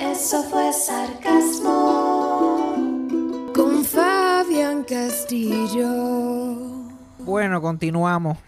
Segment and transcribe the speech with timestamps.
[0.00, 1.72] Eso fue sarcasmo.
[3.54, 5.86] Con Fabián Castillo.
[7.18, 8.38] Bueno, continuamos.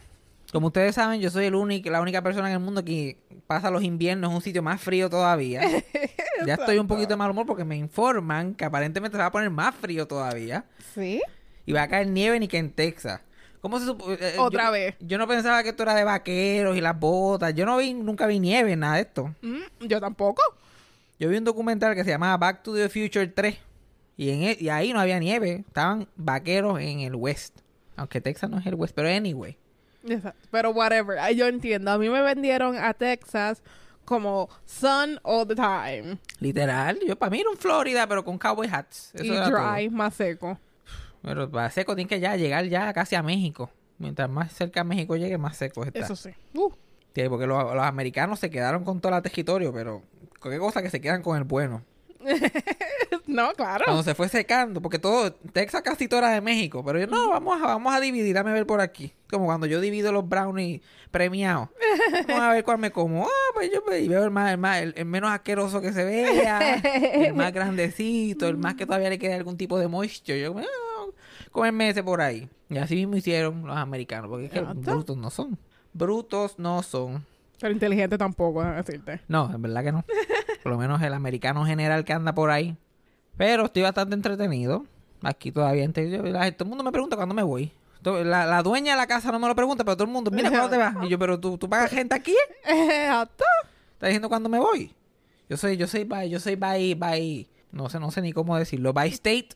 [0.53, 3.71] Como ustedes saben, yo soy el único, la única persona en el mundo que pasa
[3.71, 5.63] los inviernos en un sitio más frío todavía.
[6.47, 9.33] ya estoy un poquito de mal humor porque me informan que aparentemente se va a
[9.33, 10.65] poner más frío todavía.
[10.95, 11.21] ¿Sí?
[11.67, 13.21] Y va a caer nieve ni que en Texas.
[13.61, 14.95] ¿Cómo se supo- eh, Otra yo- vez.
[15.01, 17.53] Yo no pensaba que esto era de vaqueros y las botas.
[17.55, 19.35] Yo no vi, nunca vi nieve, nada de esto.
[19.43, 20.43] Mm, yo tampoco.
[21.19, 23.57] Yo vi un documental que se llamaba Back to the Future 3.
[24.19, 25.65] Y, en e- y ahí no había nieve.
[25.67, 27.61] Estaban vaqueros en el West.
[27.97, 29.57] Aunque Texas no es el West, pero anyway.
[30.07, 30.49] Exacto.
[30.51, 31.19] Pero whatever.
[31.35, 31.91] Yo entiendo.
[31.91, 33.63] A mí me vendieron a Texas
[34.05, 36.19] como sun all the time.
[36.41, 36.99] Literal.
[37.07, 39.11] Yo para mí era un Florida, pero con cowboy hats.
[39.15, 39.91] Eso y dry, todo.
[39.97, 40.59] más seco.
[41.23, 43.71] Pero para seco tiene que ya llegar ya casi a México.
[43.99, 45.99] Mientras más cerca a México llegue, más seco está.
[45.99, 46.31] Eso sí.
[46.55, 46.71] Uh,
[47.15, 50.03] Sí, porque los, los americanos se quedaron con todo el territorio, pero
[50.41, 51.83] qué cosa que se quedan con el bueno.
[53.27, 53.85] no, claro.
[53.85, 57.29] Cuando se fue secando, porque todo, Texas casi todo era de México, pero yo, no,
[57.31, 59.13] vamos a, vamos a dividir, dame ver por aquí.
[59.31, 61.69] Como cuando yo divido los brownies premiados.
[62.29, 63.25] Vamos a ver cuál me como.
[63.27, 65.93] Ah, pues yo pues, y veo el, más, el, más- el- el menos asqueroso que
[65.93, 70.41] se vea, el más grandecito, el más que todavía le queda algún tipo de moisture.
[70.41, 71.07] Yo, ah,
[71.53, 72.49] comerme ese por ahí.
[72.69, 75.59] Y así mismo hicieron los americanos, porque es que brutos no son.
[75.93, 77.25] Brutos no son.
[77.61, 79.21] Pero inteligente tampoco, déjame decirte.
[79.29, 80.05] No, en verdad que no.
[80.63, 82.77] Por lo menos el americano general que anda por ahí.
[83.37, 84.85] Pero estoy bastante entretenido.
[85.23, 85.87] Aquí todavía.
[85.87, 87.73] la- todo el mundo me pregunta cuándo me voy.
[88.03, 90.49] La, la dueña de la casa no me lo pregunta, pero todo el mundo, mira,
[90.51, 90.95] ¿cuándo te vas?
[91.03, 92.35] Y yo, pero tú, tú pagas gente aquí.
[92.65, 93.45] Exacto.
[93.95, 94.95] ¿Estás diciendo cuándo me voy?
[95.49, 98.57] Yo soy, yo soy by, yo soy by, by, no sé, no sé ni cómo
[98.59, 99.49] decirlo, by state.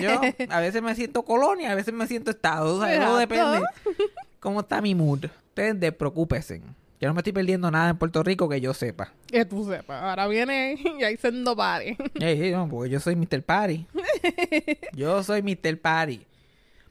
[0.00, 2.76] Yo a veces me siento colonia, a veces me siento estado.
[2.76, 3.62] O sea, todo depende
[4.38, 5.24] cómo está mi mood.
[5.48, 6.62] Ustedes despreocúpense.
[7.00, 9.14] Yo no me estoy perdiendo nada en Puerto Rico que yo sepa.
[9.26, 10.02] Que tú sepas.
[10.02, 11.96] Ahora viene y ahí siendo party.
[12.20, 13.42] Ey, ey, no, porque yo soy Mr.
[13.42, 13.86] Party.
[14.92, 15.80] Yo soy Mr.
[15.80, 16.26] Party.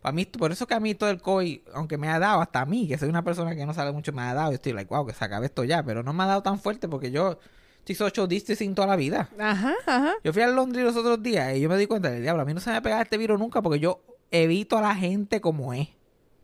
[0.01, 2.61] Para mí, por eso que a mí todo el COVID, aunque me ha dado hasta
[2.61, 4.49] a mí, que soy una persona que no sabe mucho, me ha dado.
[4.49, 5.83] Yo estoy like, wow, que se acabe esto ya.
[5.83, 7.37] Pero no me ha dado tan fuerte porque yo
[7.79, 9.29] estoy social distancing toda la vida.
[9.37, 10.13] Ajá, ajá.
[10.23, 12.41] Yo fui a Londres los otros días y yo me di cuenta del diablo.
[12.41, 14.95] A mí no se me ha pegado este virus nunca porque yo evito a la
[14.95, 15.89] gente como es.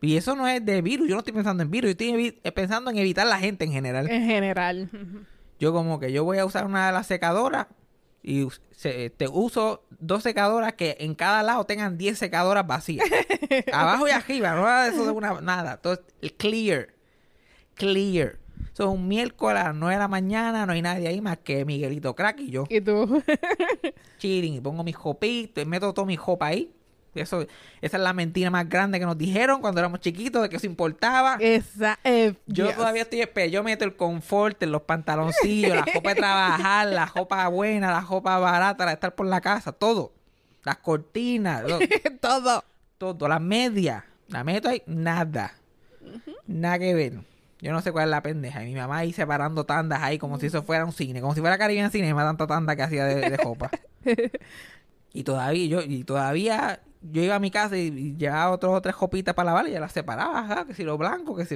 [0.02, 1.08] Y eso no es de virus.
[1.08, 1.90] Yo no estoy pensando en virus.
[1.90, 4.10] Yo estoy eh, pensando en evitar la gente en general.
[4.10, 4.90] En general.
[5.60, 7.68] Yo como que yo voy a usar una de las secadoras
[8.22, 13.06] y se- te uso dos secadoras que en cada lado tengan 10 secadoras vacías.
[13.74, 15.78] Abajo y arriba, no nada de eso de una nada.
[15.78, 16.90] Todo es clear.
[17.76, 18.38] Clear.
[18.74, 21.38] Eso es un miércoles a las 9 de la mañana, no hay nadie ahí más
[21.38, 22.66] que Miguelito Crack y yo.
[22.70, 23.24] Y tú.
[24.18, 26.72] Chilling y pongo mi jopito y meto todo mi jopa ahí.
[27.16, 27.42] Eso,
[27.82, 30.66] esa es la mentira más grande que nos dijeron cuando éramos chiquitos de que eso
[30.66, 31.38] importaba.
[31.40, 31.98] Esa.
[32.04, 32.76] eh, Yo yes.
[32.76, 37.06] todavía estoy espe- Yo meto el confort en los pantaloncillos, la ropa de trabajar, la
[37.06, 40.14] ropa buena, la ropa barata, la de estar por la casa, todo.
[40.64, 41.80] Las cortinas, lo-
[42.22, 42.64] Todo.
[42.98, 44.04] todo, las medias.
[44.28, 45.54] La meto ahí, nada.
[46.48, 47.14] Nada que ver.
[47.62, 48.64] Yo no sé cuál es la pendeja.
[48.64, 51.42] Y mi mamá ahí separando tandas ahí como si eso fuera un cine, como si
[51.42, 53.72] fuera Caribbean Cinema, tanta tanda que hacía de, de ropa.
[55.14, 58.96] y todavía, yo, y todavía yo iba a mi casa y, llevaba otras o tres
[58.96, 61.56] jopitas para lavar y ya las separaba, ajá, que si lo blanco, que si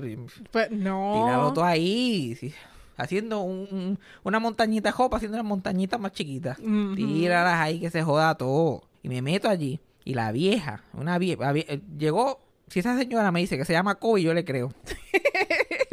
[0.52, 1.24] Pues no.
[1.26, 2.36] Tíralo todo ahí.
[2.40, 2.54] sí.
[2.98, 6.58] Haciendo un- un- una montañita jopa, haciendo una montañita más chiquita.
[6.60, 6.96] Ujú.
[6.96, 8.84] Tíralas ahí que se joda todo.
[9.04, 9.80] Y me meto allí.
[10.04, 11.54] Y la vieja, una vieja,
[11.98, 12.42] llegó.
[12.68, 14.74] Si esa señora me dice que se llama Kobe, yo le creo.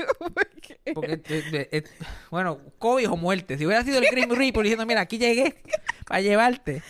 [0.95, 1.23] Porque, eh,
[1.53, 1.83] eh, eh,
[2.31, 3.59] bueno, Kobe o muerte.
[3.59, 5.57] Si hubiera sido el Grim Reaper diciendo, mira, aquí llegué
[6.07, 6.83] para llevarte,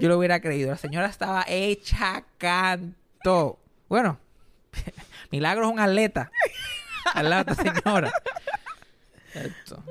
[0.00, 0.70] yo lo hubiera creído.
[0.70, 3.58] La señora estaba hecha canto.
[3.88, 4.18] Bueno,
[5.30, 6.30] Milagro es un atleta.
[7.14, 8.12] Al lado de esta señora.
[9.34, 9.82] Esto.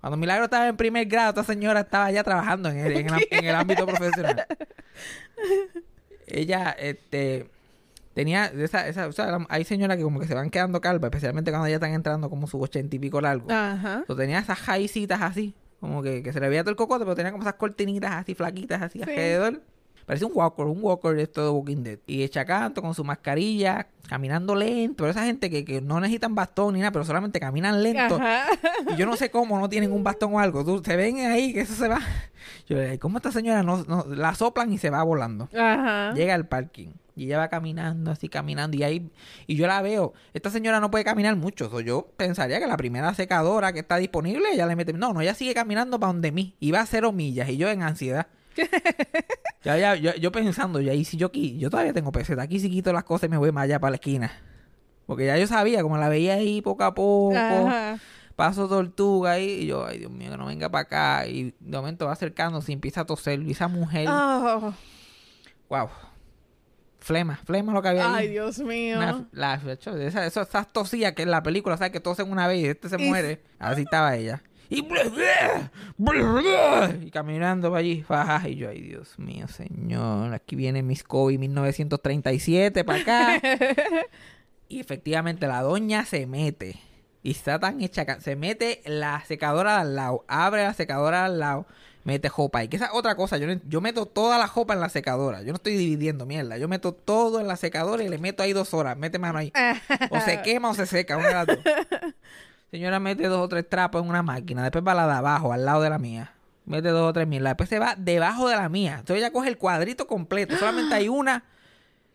[0.00, 3.28] Cuando Milagro estaba en primer grado, esta señora estaba ya trabajando en el, en el-
[3.30, 4.46] en el ámbito profesional.
[6.26, 7.48] Ella, este,
[8.14, 11.50] Tenía esa, esa, o sea, hay señoras que como que se van quedando calvas, especialmente
[11.50, 13.52] cuando ya están entrando como su ochenta y pico largo.
[13.52, 13.96] Ajá.
[13.98, 17.14] Entonces tenía esas jaicitas así, como que, que se le veía todo el cocote, pero
[17.14, 19.02] tenía como esas cortinitas así flaquitas así Sí.
[19.10, 19.62] alrededor.
[20.06, 21.98] Parecía un walker, un walker de esto de Walking Dead.
[22.06, 24.98] Y echa canto con su mascarilla, caminando lento.
[24.98, 28.14] Pero esa gente que, que no necesitan bastón ni nada, pero solamente caminan lento.
[28.14, 28.44] Ajá.
[28.92, 30.64] Y yo no sé cómo no tienen un bastón o algo.
[30.64, 31.98] Tú, se ven ahí que eso se va.
[32.68, 35.48] Yo le digo, ¿cómo esta señora no, no- la soplan y se va volando?
[35.52, 36.12] Ajá.
[36.14, 39.10] Llega al parking y ella va caminando así caminando y ahí
[39.46, 42.76] y yo la veo esta señora no puede caminar mucho so, yo pensaría que la
[42.76, 46.30] primera secadora que está disponible ella le mete no no ella sigue caminando para donde
[46.30, 48.26] mí y va a cero millas y yo en ansiedad
[49.64, 52.60] ya, ya, yo, yo pensando y ahí si yo aquí yo todavía tengo peseta aquí
[52.60, 54.32] si quito las cosas y me voy más allá para la esquina
[55.06, 57.98] porque ya yo sabía como la veía ahí poco a poco Ajá.
[58.34, 61.76] paso tortuga ahí y yo ay Dios mío que no venga para acá y de
[61.76, 64.74] momento va acercándose y empieza a toser y esa mujer Oh.
[65.68, 65.88] Wow.
[67.06, 68.24] Flema, flema lo que había ahí.
[68.26, 68.96] Ay, Dios mío.
[68.96, 69.60] Una- la,
[70.00, 71.92] esa, esas tosías que en la película, ¿sabes?
[71.92, 73.42] Que tosen una vez y este se Y- muere.
[73.60, 74.42] Así estaba ella.
[74.68, 74.84] Y,
[77.04, 78.04] y caminando para allí.
[78.46, 80.34] Y yo, ay, Dios mío, señor.
[80.34, 83.40] Aquí viene Miss Kobe 1937 para acá.
[84.68, 86.80] y efectivamente la doña se mete.
[87.22, 88.04] Y está tan hecha.
[88.18, 90.24] Se mete la secadora de al lado.
[90.26, 91.66] Abre la secadora de al lado.
[92.06, 92.62] Mete jopa.
[92.62, 93.36] Y que esa es otra cosa.
[93.36, 95.42] Yo, yo meto toda la jopa en la secadora.
[95.42, 96.56] Yo no estoy dividiendo mierda.
[96.56, 98.96] Yo meto todo en la secadora y le meto ahí dos horas.
[98.96, 99.52] Mete mano ahí.
[100.10, 101.16] O se quema o se seca.
[101.16, 101.58] Una de las dos.
[102.70, 104.62] Señora mete dos o tres trapos en una máquina.
[104.62, 106.32] Después va la de abajo, al lado de la mía.
[106.64, 107.48] Mete dos o tres mierda.
[107.50, 108.92] Después se va debajo de la mía.
[109.00, 110.56] Entonces ella coge el cuadrito completo.
[110.56, 111.42] Solamente hay una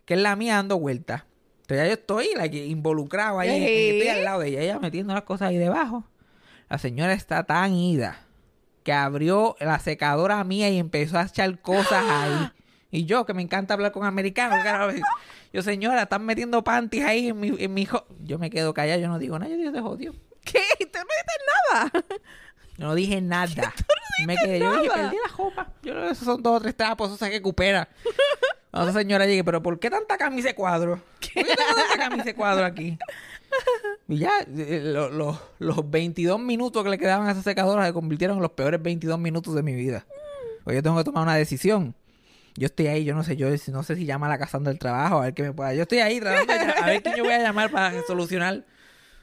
[0.05, 1.23] que es la mía dando vueltas.
[1.63, 3.49] Entonces ya yo estoy like, involucrado ahí.
[3.49, 4.61] en- Estoy al lado de ella.
[4.61, 6.05] Ella metiendo las cosas ahí debajo.
[6.69, 8.19] La señora está tan ida
[8.83, 12.51] que abrió la secadora mía y empezó a echar cosas ahí.
[12.91, 14.59] Y yo, que me encanta hablar con americanos,
[15.53, 18.05] yo, señora, están metiendo panties ahí en mi, en mi jo-".
[18.19, 20.13] Yo me quedo callado, yo no digo nada, yo digo, te jodió.
[20.43, 20.61] ¿Qué?
[20.79, 21.41] ¿Tú no dices
[21.71, 22.05] nada?
[22.77, 23.47] Yo no dije nada.
[24.25, 25.09] me quedé, yo dije, nada.
[25.09, 25.71] perdí la jopa.
[25.83, 27.87] Yo no, esos son dos o tres trapos, eso se recupera.
[28.71, 30.97] Cuando esa señora llegue, pero ¿por qué tanta camisa de cuadro?
[30.97, 32.97] ¿Por qué tengo tanta camisa de cuadro aquí?
[34.07, 37.93] Y ya, eh, lo- lo- los 22 minutos que le quedaban a esa secadora se
[37.93, 40.05] convirtieron en los peores 22 minutos de mi vida.
[40.63, 41.95] Porque yo tengo que tomar una decisión.
[42.57, 44.79] Yo estoy ahí, yo no sé, yo no sé si llama a la casando del
[44.79, 45.73] trabajo, a ver qué me pueda.
[45.73, 48.65] Yo estoy ahí tratando de a ver quién yo voy a llamar para solucionar.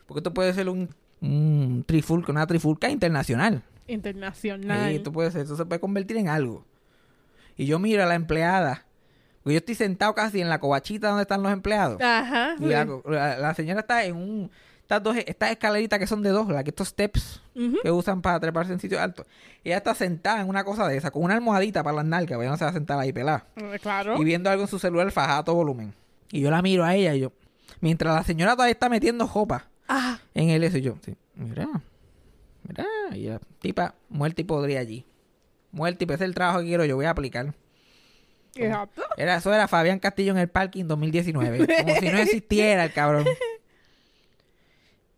[0.06, 0.88] Porque esto puede ser un,
[1.20, 3.62] un trifulca, una trifulca internacional.
[3.88, 4.88] Internacional.
[4.88, 6.64] Sí, esto puede ser, esto se puede convertir en algo.
[7.58, 8.86] Y yo miro a la empleada.
[9.48, 12.00] Porque yo estoy sentado casi en la covachita donde están los empleados.
[12.02, 12.54] Ajá.
[12.60, 14.50] Y la, la- la señora está en un.
[14.82, 17.42] Estas dos, estas escaleritas que son de dos, las que estos steps
[17.82, 19.26] que usan para treparse en sitios altos.
[19.64, 22.48] Ella está sentada en una cosa de esa, con una almohadita para las nalgas, porque
[22.48, 23.44] no se va a sentar ahí pelada.
[23.56, 24.16] Eh, Claro.
[24.20, 25.92] Y viendo algo en su celular fajada a todo volumen.
[26.30, 27.32] Y yo la miro a ella y yo.
[27.80, 30.18] Mientras la señora todavía está metiendo jopa Ah.
[30.34, 31.68] en el eso y yo, sí, mira,
[32.66, 35.04] mira, y la tipa muerta y podría allí.
[35.70, 37.54] Muerta y pues ese es el trabajo que quiero, yo voy a aplicar.
[38.66, 39.02] Exacto.
[39.16, 41.58] Era, eso era Fabián Castillo en el parking 2019.
[41.58, 43.24] Como si no existiera el cabrón.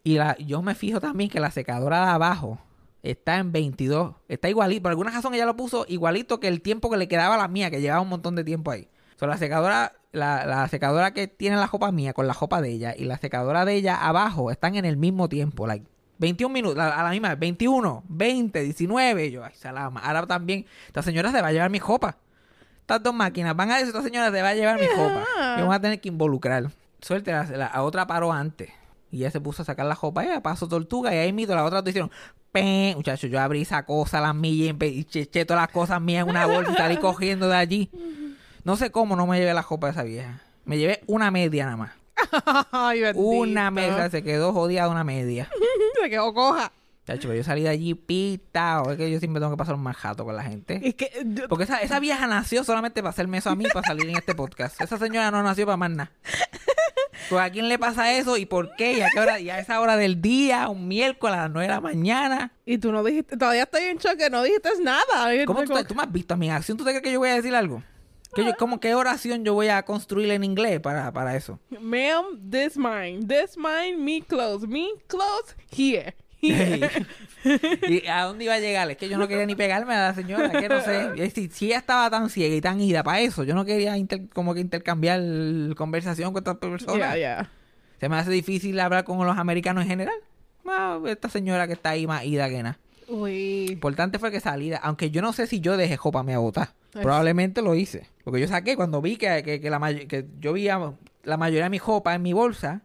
[0.03, 2.59] Y la, yo me fijo también que la secadora de abajo
[3.03, 4.15] está en 22.
[4.29, 4.83] Está igualito.
[4.83, 7.49] Por alguna razón ella lo puso igualito que el tiempo que le quedaba a la
[7.49, 8.89] mía, que llevaba un montón de tiempo ahí.
[9.17, 12.71] So, la secadora, la, la secadora que tiene la jopa mía con la jopa de
[12.71, 15.67] ella y la secadora de ella abajo están en el mismo tiempo.
[15.67, 15.85] Like,
[16.21, 19.27] 21 minutos, a, la misma vez, 21, 20, 19.
[19.27, 20.01] Y yo, ay, salama.
[20.01, 22.19] Ahora también, esta señora se va a llevar mi jopa.
[22.91, 25.25] Estas dos máquinas van a decir, esta señora se va a llevar mi jopa.
[25.59, 26.71] Yo voy a tener que involucrar.
[27.01, 28.71] Suerte, la, la- otra paró antes.
[29.13, 31.65] Y ella se puso a sacar la jopa, ella pasó tortuga y ahí mito las
[31.65, 32.11] otras dos hicieron,
[32.53, 32.97] ¡pem!
[32.97, 36.01] Muchachos, yo abrí esa cosa, las millas, y empe- y che- eché todas las cosas
[36.01, 37.91] mías en una bolsa y salí cogiendo de allí.
[38.65, 40.41] No sé cómo no me llevé la jopa de esa vieja.
[40.65, 41.93] Me llevé una media nada más.
[42.73, 43.03] Ay.
[43.15, 45.49] Una media, se quedó jodida una media.
[46.03, 46.73] Se quedó coja.
[47.07, 48.91] Chacho, yo salí de allí pitado.
[48.93, 50.81] Es que yo siempre tengo que pasar un mal jato con la gente.
[50.83, 51.11] Es que...
[51.25, 54.17] yo- Porque esa, esa vieja nació solamente para hacerme eso a mí, para salir en
[54.17, 54.81] este podcast.
[54.81, 56.13] Esa señora no nació para más nada.
[57.29, 59.59] Pues a quién le pasa eso y por qué y a qué hora y a
[59.61, 62.53] esa hora del día, un miércoles a las 9 de la mañana.
[62.67, 63.37] Y tú no dijiste...
[63.37, 65.31] Todavía estoy en shock que no dijiste nada.
[65.47, 66.77] ¿Cómo tú, tú me has visto a mi acción?
[66.77, 67.83] ¿Tú te crees que yo voy a decir algo?
[68.35, 71.59] ¿Qué yo, ¿Cómo qué oración yo voy a construir en inglés para, para eso?
[71.81, 73.21] Ma'am, this mine.
[73.27, 74.67] This mine, me close.
[74.67, 76.15] Me close, here.
[77.89, 78.91] ¿Y a dónde iba a llegar?
[78.91, 81.31] Es que yo no quería ni pegarme a la señora, que no sé.
[81.35, 84.29] Si, si ella estaba tan ciega y tan ida para eso, yo no quería inter-
[84.33, 85.21] como que intercambiar
[85.77, 87.15] conversación con estas personas.
[88.01, 90.15] Se me hace difícil hablar con los americanos en general.
[90.67, 92.79] Ah, esta señora que está ahí más ida que nada.
[93.09, 93.67] Uy.
[93.71, 96.71] Importante fue que salida, aunque yo no sé si yo dejé jopa me a votar.
[96.93, 98.07] Probablemente lo hice.
[98.25, 100.93] Porque yo saqué cuando vi que, que, que la que yo vi a
[101.25, 102.83] la mayoría de mi ropa en mi bolsa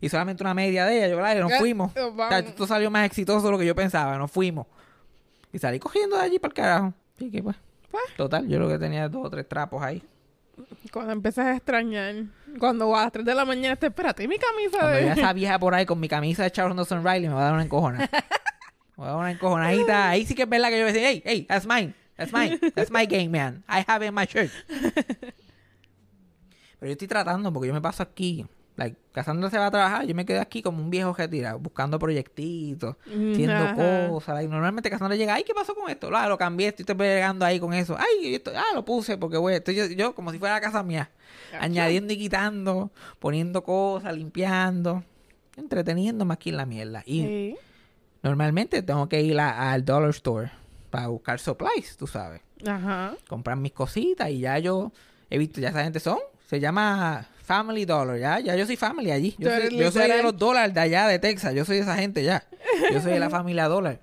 [0.00, 1.08] y solamente una media de ella.
[1.08, 1.38] Yo.
[1.38, 1.92] Y nos Eh, fuimos.
[1.96, 4.16] O sea, esto salió más exitoso de lo que yo pensaba.
[4.18, 4.66] Nos fuimos.
[5.52, 6.94] Y salí cogiendo de allí para el carajo.
[7.16, 7.56] Así que pues.
[7.90, 8.04] Pues.
[8.16, 10.02] Total, yo lo que tenía dos o tres trapos ahí.
[10.92, 12.14] Cuando empiezas a extrañar.
[12.58, 15.04] Cuando a las 3 de la mañana te espérate, ¿y mi camisa Cuando de.
[15.04, 17.44] vea esa vieja por ahí con mi camisa de Charles Nelson Riley, me va a
[17.44, 17.98] dar una encojona.
[17.98, 18.08] me
[18.98, 20.10] va a dar una encojonadita.
[20.10, 21.94] Ahí sí que es verdad que yo voy a decir, hey, hey, that's mine.
[22.16, 22.58] That's mine.
[22.74, 23.62] That's my game, man.
[23.68, 24.50] I have it in my shirt.
[26.80, 28.44] Pero yo estoy tratando porque yo me paso aquí.
[28.78, 31.98] Like, Cassandra se va a trabajar, yo me quedo aquí como un viejo retirado, buscando
[31.98, 33.74] proyectitos, haciendo Ajá.
[34.08, 34.36] cosas.
[34.36, 36.08] like, normalmente Cassandra llega, ay, ¿qué pasó con esto?
[36.14, 37.96] Ah, lo cambié, estoy pegando ahí con eso.
[37.98, 40.84] Ay, esto, ah, lo puse porque, güey, estoy yo, yo como si fuera la casa
[40.84, 41.10] mía.
[41.58, 45.02] Añadiendo y quitando, poniendo cosas, limpiando,
[45.56, 47.02] entreteniéndome aquí en la mierda.
[47.04, 47.56] Y Sí.
[48.22, 50.52] normalmente tengo que ir a- al dollar store
[50.90, 52.42] para buscar supplies, tú sabes.
[52.64, 53.14] Ajá.
[53.28, 54.92] Comprar mis cositas y ya yo
[55.30, 59.10] he visto, ya esa gente son, se llama Family Dollar, ya, ya yo soy family
[59.10, 59.34] allí.
[59.38, 61.96] Yo, soy, yo soy de los dólares de allá de Texas, yo soy de esa
[61.96, 62.44] gente ya.
[62.92, 64.00] Yo soy de la familia dólar.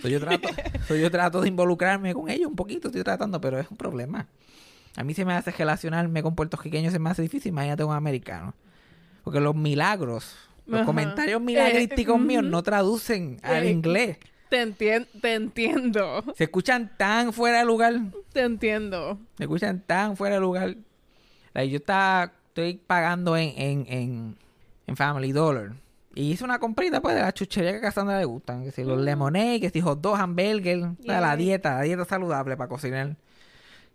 [0.00, 0.48] So, yo, trato,
[0.88, 4.26] so, yo trato de involucrarme con ellos un poquito, estoy tratando, pero es un problema.
[4.96, 8.54] A mí se me hace relacionarme con puertorriqueños, se me hace difícil, imagínate un americano.
[9.22, 10.34] Porque los milagros,
[10.66, 10.86] los Ajá.
[10.86, 14.16] comentarios milagrísticos Eh, míos no traducen al Eh, inglés.
[14.48, 16.24] Te, entien- te entiendo.
[16.36, 17.94] Se escuchan tan fuera de lugar.
[18.32, 19.18] Te entiendo.
[19.36, 20.74] Se escuchan tan fuera de lugar.
[21.52, 24.36] Like, yo estaba, estoy pagando en, en, en,
[24.86, 25.72] en Family Dollar.
[26.14, 28.64] Y hice una comprita pues de la chuchería que a Cassandra le gustan.
[28.64, 30.92] Que si los lemonade, que si hot dog, hamburger.
[31.04, 31.36] sea, La Mm.
[31.36, 31.36] Yeah.
[31.36, 33.16] dieta, la dieta saludable para cocinar.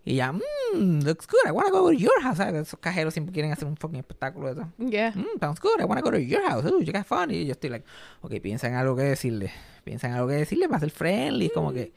[0.06, 1.48] Y ya, mmm, looks good.
[1.48, 2.38] I wanna go to your house.
[2.38, 2.68] ¿sabes?
[2.68, 4.72] Esos cajeros siempre quieren hacer un fucking espectáculo de eso.
[4.78, 5.12] Yeah.
[5.16, 5.80] Mm, sounds good.
[5.80, 6.64] I wanna go to your house.
[6.66, 7.32] Ooh, you got fun.
[7.32, 7.86] Y yo estoy like,
[8.22, 9.52] ok, piensa en algo que decirle.
[9.84, 11.50] Piensa en algo que decirle para ser friendly.
[11.50, 11.92] Como que,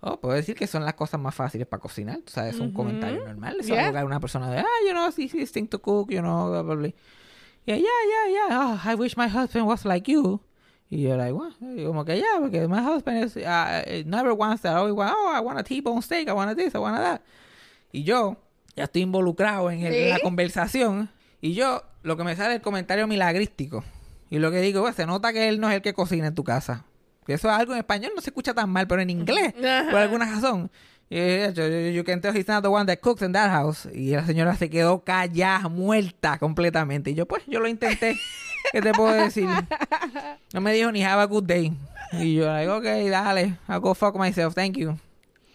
[0.00, 2.18] oh, puedo decir que son las cosas más fáciles para cocinar.
[2.18, 2.76] Tú sabes, es un Ujú.
[2.76, 3.56] comentario normal.
[3.60, 3.92] Eso Yeah.
[3.92, 6.62] que una persona de, ah, you know, sí, sí, think to cook, you know, blah,
[6.62, 6.90] blah, blah.
[7.66, 8.58] Yeah, yeah, yeah, yeah.
[8.60, 10.40] Oh, I wish my husband was like you.
[10.88, 11.52] Y yo, like, what?
[11.60, 14.76] Y como que, yeah, porque my husband is, uh, never wants that.
[14.76, 17.22] Always want, oh, I want a T-bone steak, I want this, I want that.
[17.92, 18.36] Y yo
[18.76, 20.22] ya estoy involucrado en, el- en la ¿Sí?
[20.22, 21.10] conversación.
[21.40, 23.82] Y yo, lo que me sale es el comentario milagrístico.
[24.30, 26.34] Y lo que digo, pues, se nota que él no es el que cocina en
[26.36, 26.84] tu casa.
[27.34, 29.52] Eso es algo en español, no se escucha tan mal, pero en inglés,
[29.90, 30.70] por alguna razón.
[31.08, 33.50] Y yo, yo, yo, you can tell he's not the one that cooks in that
[33.50, 33.86] house.
[33.94, 37.10] Y la señora se quedó callada, muerta completamente.
[37.10, 38.18] Y yo, pues, yo lo intenté.
[38.72, 39.48] ¿Qué te puedo decir?
[40.52, 41.72] No me dijo ni have a good day.
[42.12, 44.96] Y yo, like, ok, dale, I'll go fuck myself, thank you.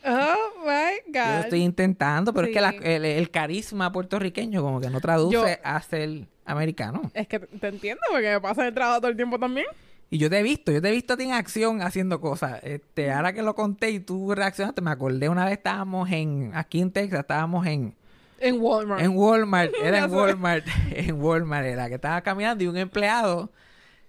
[0.06, 1.36] Oh my Yo God.
[1.36, 5.34] lo estoy intentando, pero es que la- el, el carisma puertorriqueño como que no traduce
[5.34, 7.12] Yo- a ser americano.
[7.14, 9.68] Es que te entiendo porque me pasa el trabajo todo el tiempo también.
[10.14, 12.60] Y yo te he visto, yo te he visto a ti en acción haciendo cosas.
[12.64, 16.82] Este, ahora que lo conté y tú reaccionaste, me acordé una vez estábamos en, aquí
[16.82, 17.96] en Texas, estábamos en,
[18.40, 19.02] En Walmart.
[19.02, 20.12] en Walmart, era en.
[20.14, 23.52] Walmart, en Walmart era, que estaba caminando y un empleado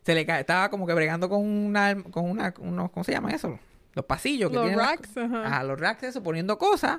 [0.05, 3.57] se le estaba como que bregando con una, con una, unos, ¿cómo se llama eso?
[3.95, 5.47] Los pasillos que Los tienen las- racks, ajá.
[5.47, 6.99] Ajá, los racks, eso, poniendo cosas.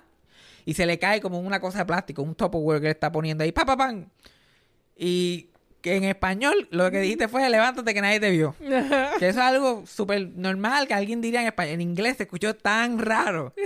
[0.63, 3.43] Y se le cae como una cosa de plástico, un Tupperware que él está poniendo
[3.43, 4.09] ahí, pa, pa, pan.
[4.95, 5.49] Y
[5.83, 8.55] que en español lo que dijiste fue, levántate que nadie te vio.
[9.19, 11.73] Que eso es algo súper normal que alguien diría en español.
[11.73, 13.53] En inglés se escuchó tan raro.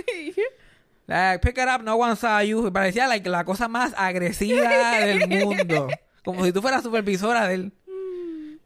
[1.06, 2.66] Like, pick it up, no one saw you.
[2.66, 5.88] Y Parecía like, la cosa más agresiva del mundo.
[6.22, 7.72] Como si tú fueras supervisora de él.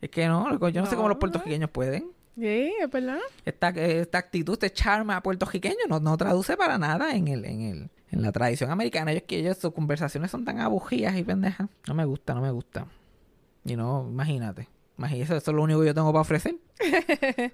[0.00, 2.11] Es que no, yo no, sé cómo los puertorriqueños pueden.
[2.37, 3.21] Sí, es verdad.
[3.44, 7.90] Esta, esta actitud, este charma puertorriqueño no, no traduce para nada en el, en el,
[8.11, 9.12] en la tradición americana.
[9.12, 11.68] Ellos que ellos, sus conversaciones son tan abujías y pendejas.
[11.87, 12.88] No me gusta, no me gusta.
[13.64, 14.69] Y no, imagínate.
[14.99, 16.57] Imagínate, eso, es lo único que yo tengo para ofrecer.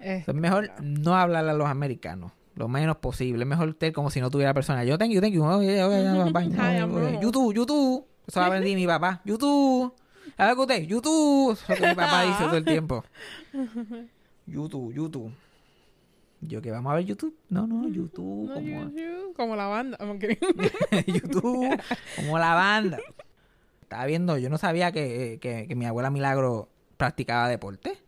[0.00, 2.32] Es mejor no hablarle a los americanos.
[2.56, 3.42] Lo menos posible.
[3.44, 4.84] Es mejor usted como si no tuviera persona.
[4.84, 5.44] Yo thank you, thank you.
[5.44, 7.18] Oh, yeah, yeah, bye.
[7.22, 8.04] YouTube, YouTube.
[8.26, 9.20] Eso lo aprendí mi papá.
[9.24, 9.92] YouTube.
[10.36, 11.52] A ver usted, YouTube.
[11.52, 13.04] Eso es lo que mi papá dice todo el tiempo.
[14.46, 15.32] YouTube, YouTube.
[16.42, 17.34] Yo que vamos a ver YouTube.
[17.50, 18.48] No, no, YouTube.
[18.48, 19.98] no, como, you- you, como la banda.
[21.06, 21.78] YouTube.
[22.16, 22.98] Como la banda.
[23.90, 28.00] Estaba viendo, yo no sabía que, que, que mi abuela Milagro practicaba deporte.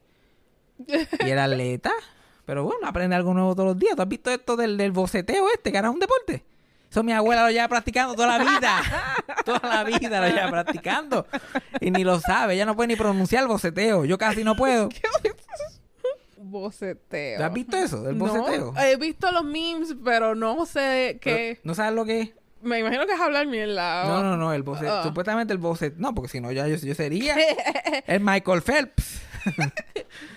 [0.79, 1.91] Y era atleta.
[2.47, 3.97] Pero bueno, aprende algo nuevo todos los días.
[3.97, 6.45] ¿Tú has visto esto del, del boceteo este, que era un deporte?
[6.89, 8.81] Eso mi abuela lo lleva practicando toda la vida.
[9.45, 11.27] toda la vida lo lleva practicando.
[11.81, 12.55] Y ni lo sabe.
[12.55, 14.05] Ella no puede ni pronunciar el boceteo.
[14.05, 14.89] Yo casi no puedo.
[16.37, 17.39] Boceteo.
[17.39, 18.75] ¿Tú has visto eso, del No, boceteo?
[18.79, 21.61] he visto los memes, pero no sé qué.
[21.65, 22.31] ¿No sabes lo que es?
[22.63, 24.05] Me imagino que es hablar mierda.
[24.07, 24.95] No, no, no, el boceteo.
[24.95, 25.03] Ah.
[25.03, 25.99] Supuestamente el boceteo.
[26.01, 27.37] No, porque si no, ya yo, yo sería
[28.07, 29.21] el Michael Phelps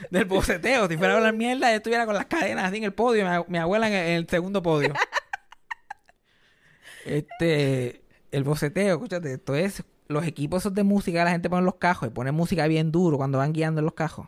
[0.10, 0.88] del boceteo.
[0.88, 3.32] Si fuera a hablar mierda, yo estuviera con las cadenas así en el podio, mi,
[3.50, 4.94] mi abuela en el, en el segundo podio.
[7.06, 8.02] este,
[8.32, 12.08] el boceteo, escúchate, esto es los equipos esos de música la gente pone los cajos
[12.08, 14.28] y pone música bien duro cuando van guiando en los cajos.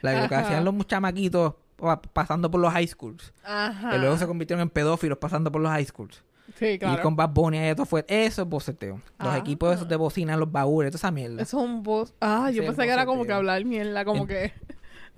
[0.00, 3.34] La, lo que hacían los chamaquitos pa- pasando por los high schools.
[3.44, 3.90] Ajá.
[3.90, 6.22] Que luego se convirtieron en pedófilos pasando por los high schools.
[6.58, 7.02] Sí, Y claro.
[7.02, 8.04] con Bad Bunny y eso fue...
[8.08, 9.00] Eso es boceteo.
[9.18, 9.38] Los Ah.
[9.38, 11.42] equipos esos de bocina, los baúles, toda esa mierda.
[11.42, 12.14] Eso es un voz.
[12.20, 14.52] Ah, yo pensé que era como que hablar mierda, como En- que.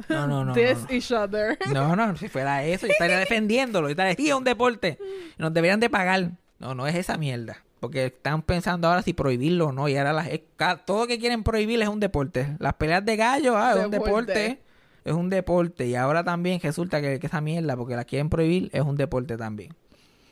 [0.08, 0.52] No, no, no.
[0.54, 0.94] This no, no.
[0.94, 1.58] each other.
[1.72, 3.88] No, no, si fuera eso, yo estaría defendiéndolo.
[3.88, 4.98] Yo estaría, sí, es un deporte.
[5.38, 6.30] Nos deberían de pagar.
[6.58, 7.58] No, no es esa mierda.
[7.80, 9.88] Porque están pensando ahora si prohibirlo o no.
[9.88, 10.40] Y ahora las, es
[10.86, 12.56] todo lo que quieren prohibir es un deporte.
[12.60, 14.32] Las peleas de gallo, ah, es un Deporte.
[14.32, 14.62] deporte.
[15.04, 15.86] Es un deporte.
[15.88, 19.36] Y ahora también resulta que, que esa mierda, porque la quieren prohibir, es un deporte
[19.36, 19.74] también.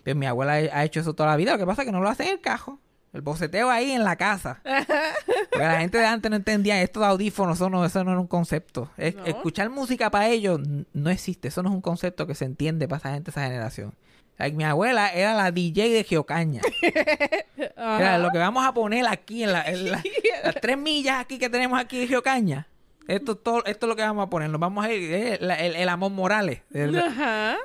[0.04, 1.52] Pues mi abuela ha hecho eso toda la vida.
[1.52, 2.78] Lo que pasa es que no lo hace en el cajo.
[3.12, 4.60] El boceteo ahí en la casa.
[5.50, 8.20] Porque la gente de antes no entendía esto de audífonos, eso no, eso no era
[8.20, 8.90] un concepto.
[8.96, 9.24] Es- No.
[9.24, 10.60] Escuchar música para ellos
[10.92, 13.42] no existe, eso no es un concepto que se entiende para esa gente, de esa
[13.48, 13.94] generación.
[14.38, 16.62] Like, mi abuela era la DJ de Geocaña.
[17.76, 20.02] Era lo que vamos a poner aquí en, la- en la-
[20.44, 22.66] las tres millas aquí que tenemos aquí de Geocaña.
[23.08, 24.48] Esto, es todo, esto es lo que vamos a poner.
[24.50, 26.62] Nos vamos a ir, eh, la- el, el amor Morales.
[26.72, 27.56] El- Ajá.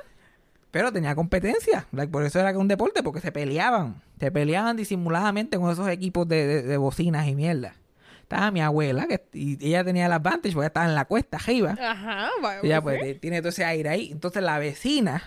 [0.70, 1.86] Pero tenía competencia.
[1.92, 4.02] Like, por eso era que un deporte, porque se peleaban.
[4.20, 7.74] Se peleaban disimuladamente con esos equipos de, de- de bocinas y mierda.
[8.22, 11.76] Estaba mi abuela, que y ella tenía el advantage, porque estaba en la cuesta arriba.
[11.80, 12.28] Ajá.
[12.44, 14.10] va- Ella pues tiene todo ese aire ahí.
[14.10, 15.22] Entonces la vecina,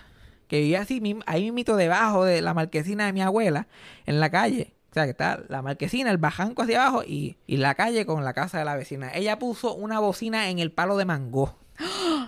[0.48, 3.66] que vivía así, ahí mismo debajo de la marquesina de mi abuela,
[4.06, 4.74] en la calle.
[4.90, 8.24] O sea, que está la marquesina, el bajanco hacia abajo y, y la calle con
[8.24, 9.10] la casa de la vecina.
[9.14, 11.56] Ella puso una bocina en el palo de mango.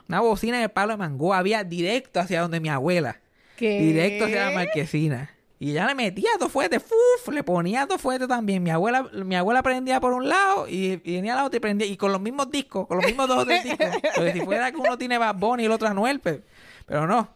[0.08, 1.34] Una bocina el palo de mango.
[1.34, 3.20] Había directo hacia donde mi abuela.
[3.56, 3.80] ¿Qué?
[3.80, 5.30] Directo hacia la marquesina.
[5.58, 7.32] Y ella le metía dos fuertes, ¡fuf!
[7.32, 8.62] le ponía dos fuertes también.
[8.64, 11.86] Mi abuela, mi abuela prendía por un lado y, y venía la otra y prendía.
[11.86, 13.86] Y con los mismos discos, con los mismos dos o tres discos.
[14.16, 16.42] Porque si fuera que uno tiene Bad Bunny y el otro Anuel, pe-
[16.84, 17.28] pero no.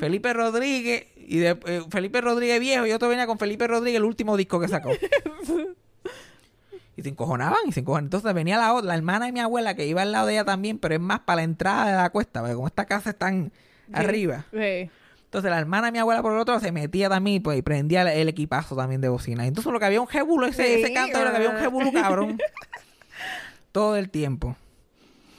[0.00, 4.04] Felipe Rodríguez, y de, eh, Felipe Rodríguez viejo, y otro venía con Felipe Rodríguez, el
[4.04, 4.90] último disco que sacó.
[6.96, 8.04] Y se encojonaban, y se encojonaban.
[8.04, 10.44] Entonces venía la otra, la hermana de mi abuela, que iba al lado de ella
[10.44, 13.50] también, pero es más para la entrada de la cuesta, porque como esta casa están
[13.92, 14.44] arriba.
[14.52, 14.90] Sí.
[15.24, 18.02] Entonces la hermana de mi abuela por el otro se metía también pues, y prendía
[18.02, 19.46] el, el equipazo también de bocina.
[19.46, 21.60] Entonces lo que había un jebulo, ese, Sí, ese canto, lo que había un ah.
[21.60, 22.38] jebulo cabrón.
[23.72, 24.56] Todo el tiempo.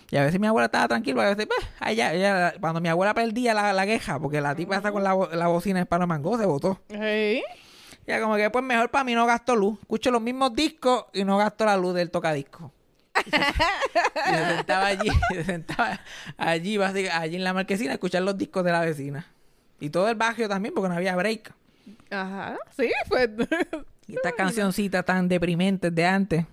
[0.10, 3.14] Y a veces mi abuela estaba tranquila, a veces, pues, ya- ella- cuando mi abuela
[3.14, 6.46] perdía la, la queja, porque la tipa está con la, la bocina de mango, se
[6.46, 6.80] botó.
[6.90, 7.44] Sí.
[8.06, 9.80] Ya como que pues mejor para mí no gasto luz.
[9.82, 12.72] Escucho los mismos discos y no gasto la luz del tocadisco.
[13.26, 16.00] Y se, sentaba allí, se sentaba
[16.38, 19.28] allí, básicamente, allí en la marquesina a escuchar los discos de la vecina.
[19.80, 21.54] Y todo el barrio también, porque no había break.
[22.10, 22.58] Ajá.
[22.78, 23.30] Sí, pues.
[24.06, 26.46] Y estas cancioncitas tan deprimentes de antes.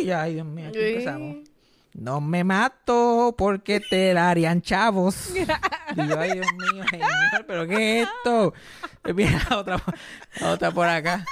[0.00, 1.47] Y ya, ay Dios mío, aquí empezamos.
[2.00, 5.30] No me mato porque te darían chavos.
[5.96, 7.08] Y yo, ay Dios mío, señor,
[7.46, 8.52] pero ¿qué es esto?
[9.06, 9.82] Y viene la otra,
[10.42, 11.24] otra por acá.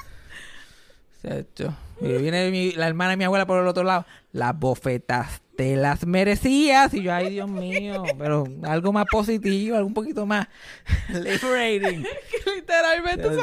[2.01, 4.07] Y viene mi- la hermana de mi abuela por el otro lado.
[4.33, 6.93] Las bofetas te las merecías.
[6.95, 10.47] Y yo, ay Dios mío, pero algo más positivo, algo un poquito más
[11.09, 12.03] liberating.
[12.03, 13.39] que literalmente son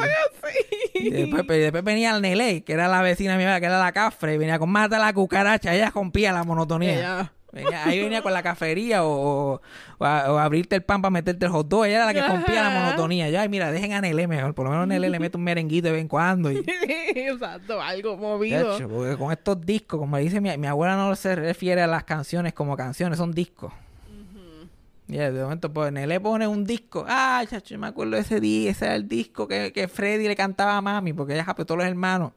[0.94, 1.10] Y así.
[1.10, 4.34] después, pero después venía el Nele, que era la vecina abuela, que era la cafre,
[4.34, 6.94] y venía con mata la cucaracha, ella rompía la monotonía.
[6.94, 7.32] Ella.
[7.54, 9.60] Venía- ahí venía con la cafetería o,
[10.00, 11.84] abrirte el pan para meterte el hot dog.
[11.84, 13.30] Ella era la que rompía la monotonía.
[13.30, 14.54] Ya, ay, mira, dejen a Nele mejor.
[14.54, 16.50] Por lo menos Nele le mete un merenguito de vez en cuando.
[16.50, 16.64] Y,
[17.14, 18.76] Exacto, algo movido.
[18.88, 22.52] Porque con estos discos, como dice mi, mi abuela, no se refiere a las canciones
[22.54, 23.72] como canciones, son discos.
[25.06, 27.04] Y de momento, pues Nele pone un disco.
[27.06, 28.70] Ah, chacho, yo me acuerdo de ese día.
[28.70, 31.78] Ese era el disco que, que Freddy le cantaba a mami, porque ella, pues, todos
[31.78, 32.32] los hermanos,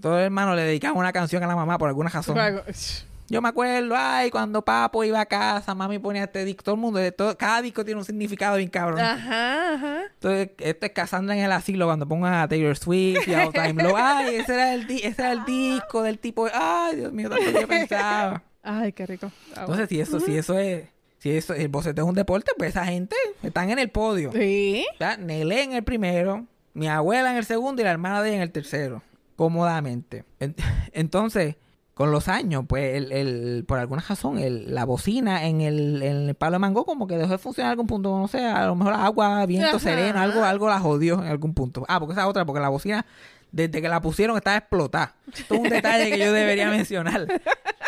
[0.00, 2.36] todos los hermanos le dedicaban una canción a la mamá por alguna razón.
[3.30, 6.64] Yo me acuerdo, ay, cuando Papo iba a casa, mami ponía este disco.
[6.64, 8.98] Todo el mundo, de todo, cada disco tiene un significado bien cabrón.
[8.98, 10.02] Ajá, ajá.
[10.12, 13.52] Entonces, esto es Cassandra en el asilo cuando pongan a Taylor Swift y a All
[13.52, 13.94] Time Low.
[13.96, 16.48] Ay, ese era el, ese era el disco del tipo.
[16.52, 18.42] Ay, Dios mío, tanto que yo pensaba.
[18.64, 19.30] Ay, qué rico.
[19.54, 20.88] Ah, Entonces, si eso, si eso es,
[21.18, 23.14] si eso, el boceteo es un deporte, pues esa gente
[23.44, 24.32] están en el podio.
[24.32, 24.84] Sí.
[24.98, 25.18] ¿verdad?
[25.18, 28.42] Nelé en el primero, mi abuela en el segundo y la hermana de ella en
[28.42, 29.02] el tercero.
[29.36, 30.24] Cómodamente.
[30.40, 30.54] En-
[30.92, 31.54] Entonces,
[32.00, 36.28] con los años, pues, el, el- por alguna razón, el- la bocina en el, en
[36.30, 38.18] el palo de mango como que dejó de funcionar en algún punto.
[38.18, 39.78] No sé, a lo mejor agua, viento Ajá.
[39.80, 41.84] sereno, algo, algo la jodió en algún punto.
[41.88, 43.04] Ah, porque esa otra, porque la bocina,
[43.52, 45.14] desde que la pusieron, estaba explotada.
[45.32, 47.26] Esto es un detalle que yo debería mencionar.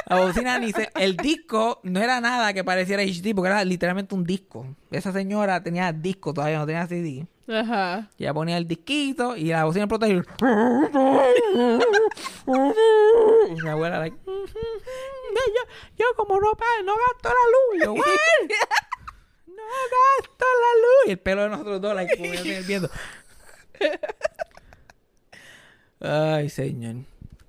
[0.07, 0.91] La bocina ni se...
[0.97, 4.67] El disco no era nada que pareciera HD, porque era literalmente un disco.
[4.91, 7.27] Esa señora tenía disco todavía, no tenía CD.
[7.49, 8.09] Ajá.
[8.19, 10.17] Y ella ponía el disquito y la bocina explotaba y...
[13.49, 14.17] y mi abuela, like...
[14.27, 15.63] Yo,
[15.99, 16.53] yo como no,
[16.85, 17.85] no gasto la luz.
[17.85, 18.05] Yo, "What?
[19.47, 21.07] No gasto la luz.
[21.07, 22.91] Y el pelo de nosotros dos, like, como yo viendo.
[26.03, 26.97] Ay, señor.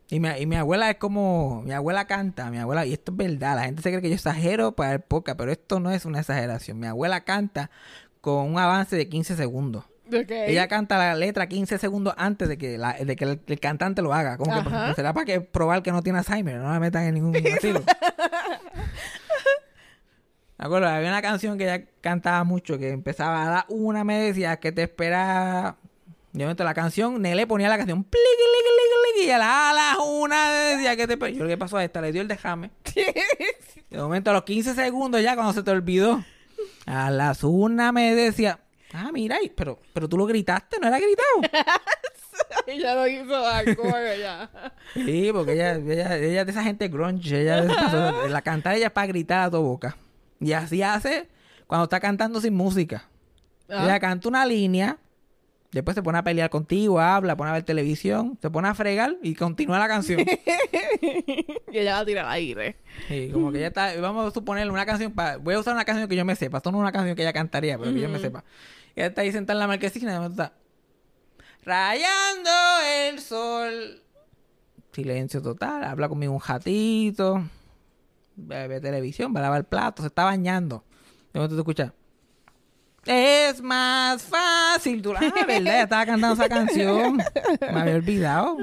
[0.09, 3.17] Y mi, y mi abuela es como, mi abuela canta, mi abuela, y esto es
[3.17, 6.05] verdad, la gente se cree que yo exagero para el podcast, pero esto no es
[6.05, 6.79] una exageración.
[6.79, 7.71] Mi abuela canta
[8.21, 9.85] con un avance de 15 segundos.
[10.07, 10.29] Ok.
[10.29, 14.01] Ella canta la letra 15 segundos antes de que, la- de que el, el cantante
[14.03, 14.37] lo haga.
[14.37, 14.51] Como
[14.89, 17.81] que será para que probar que no tiene Alzheimer, no la metan en ningún asilo.
[20.57, 24.19] Me acuerdo, había una canción que ella cantaba mucho que empezaba a la una, me
[24.19, 25.77] decía que te espera.
[26.33, 30.51] De momento la canción, Nele ponía la canción pliqui, y a la, a las una
[30.51, 31.33] decía que te.
[31.33, 32.01] Yo, ¿qué pasó a esta?
[32.01, 32.71] Le dio el dejame.
[33.89, 36.23] De momento, a los 15 segundos ya, cuando se te olvidó,
[36.87, 38.59] a las una me decía,
[38.93, 41.27] ah, mira, pero, pero tú lo gritaste, ¿no era gritado?
[42.67, 44.49] Ella lo hizo hardcore ya.
[44.93, 47.61] Sí, porque ella, ella, ella es de esa gente grunge, ella
[48.27, 49.97] la cantar ella es para gritar a tu boca.
[50.39, 51.29] Y así hace
[51.67, 53.09] cuando está cantando sin música.
[53.69, 53.83] Ah.
[53.85, 54.97] Ella canta una línea,
[55.73, 59.17] después se pone a pelear contigo, habla, pone a ver televisión, se pone a fregar
[59.21, 60.19] y continúa la canción.
[60.21, 62.77] y ella la tira al aire.
[63.07, 66.07] Sí, como que ella está, vamos a suponer una canción, voy a usar una canción
[66.07, 68.09] que yo me sepa, esto no es una canción que ella cantaría, pero que yo
[68.09, 68.43] me sepa.
[68.95, 70.53] Ella está ahí sentada en la marquesina y está,
[71.63, 72.51] rayando
[73.07, 74.01] el sol.
[74.91, 77.43] Silencio total, habla conmigo un ratito,
[78.35, 80.83] ve, ve televisión, va a lavar el plato, se está bañando.
[81.33, 81.93] De momento tú escuchas,
[83.05, 85.01] es más fácil.
[85.01, 87.17] Tú, ah, verdad, estaba cantando esa canción.
[87.61, 88.57] Me había olvidado.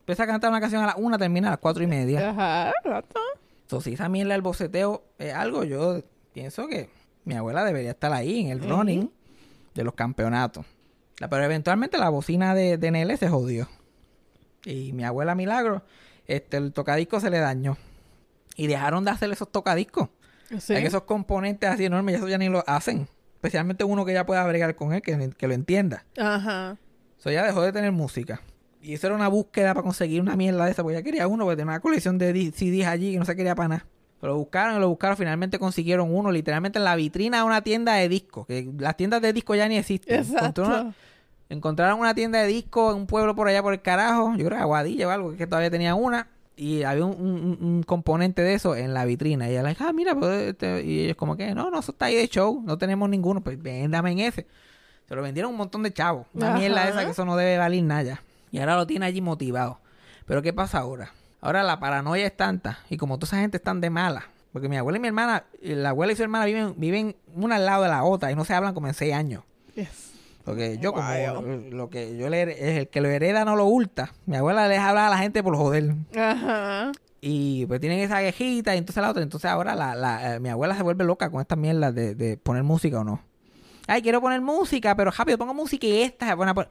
[0.00, 2.30] Empieza a cantar una canción a las una, termina a las cuatro y media.
[2.30, 3.20] Ajá, exacto.
[3.62, 6.90] Entonces, si esa mierda del boceteo es algo, yo pienso que
[7.24, 9.10] mi abuela debería estar ahí en el running
[9.74, 10.66] de los campeonatos.
[11.18, 13.68] Pero eventualmente la bocina de, de Nele se jodió.
[14.64, 15.82] Y mi abuela Milagro,
[16.26, 17.76] este, el tocadisco se le dañó.
[18.56, 20.08] Y dejaron de hacer esos tocadiscos.
[20.58, 20.74] Sí.
[20.74, 23.08] Hay esos componentes así enormes, eso ya ni lo hacen.
[23.40, 26.04] Especialmente uno que ya pueda bregar con él, que, que lo entienda.
[26.18, 26.76] Ajá.
[27.18, 28.42] Eso ya dejó de tener música.
[28.82, 31.44] Y eso era una búsqueda para conseguir una mierda de esa, porque ya quería uno,
[31.44, 33.86] porque tenía una colección de CDs allí que no se quería para nada.
[34.20, 37.62] Pero lo buscaron y lo buscaron, finalmente consiguieron uno, literalmente en la vitrina de una
[37.62, 40.20] tienda de discos, que las tiendas de discos ya ni existen.
[40.20, 40.62] Exacto.
[40.62, 40.94] Encontraron,
[41.48, 44.58] encontraron una tienda de discos en un pueblo por allá por el carajo, yo creo
[44.58, 46.28] que Aguadilla o algo, que todavía tenía una,
[46.60, 49.48] y había un, un- un componente de eso en la vitrina.
[49.48, 52.06] Y ella dijo, ah, mira, pues, este", y ellos como que, no, no, eso está
[52.06, 54.46] ahí de show, no tenemos ninguno, pues véndame en ese.
[55.08, 56.26] Se lo vendieron un montón de chavos.
[56.34, 58.22] Una mierda esa que eso no debe valer nada.
[58.52, 59.78] Y ahora lo tiene allí motivado.
[60.26, 61.12] Pero ¿qué pasa ahora?
[61.40, 62.78] Ahora la paranoia es tanta.
[62.90, 64.26] Y como toda esa gente están de mala.
[64.52, 67.66] Porque mi abuela y mi hermana, la abuela y su hermana viven, viven una al
[67.66, 69.42] lado de la otra y no se hablan como en seis años.
[69.74, 70.09] Yes.
[70.44, 71.70] Porque yo como Wow.
[71.70, 74.12] lo que yo le es el que lo hereda no lo hurta.
[74.26, 75.94] Mi abuela le deja hablar a la gente por joder.
[76.16, 76.92] Ajá.
[77.20, 79.22] Y pues tienen esa quejita y entonces la otra.
[79.22, 82.38] Entonces ahora la, la, eh, mi abuela se vuelve loca con esta mierda de, de
[82.38, 83.20] poner música o no.
[83.86, 86.68] Ay, quiero poner música, pero rápido, pongo música y esta se pone a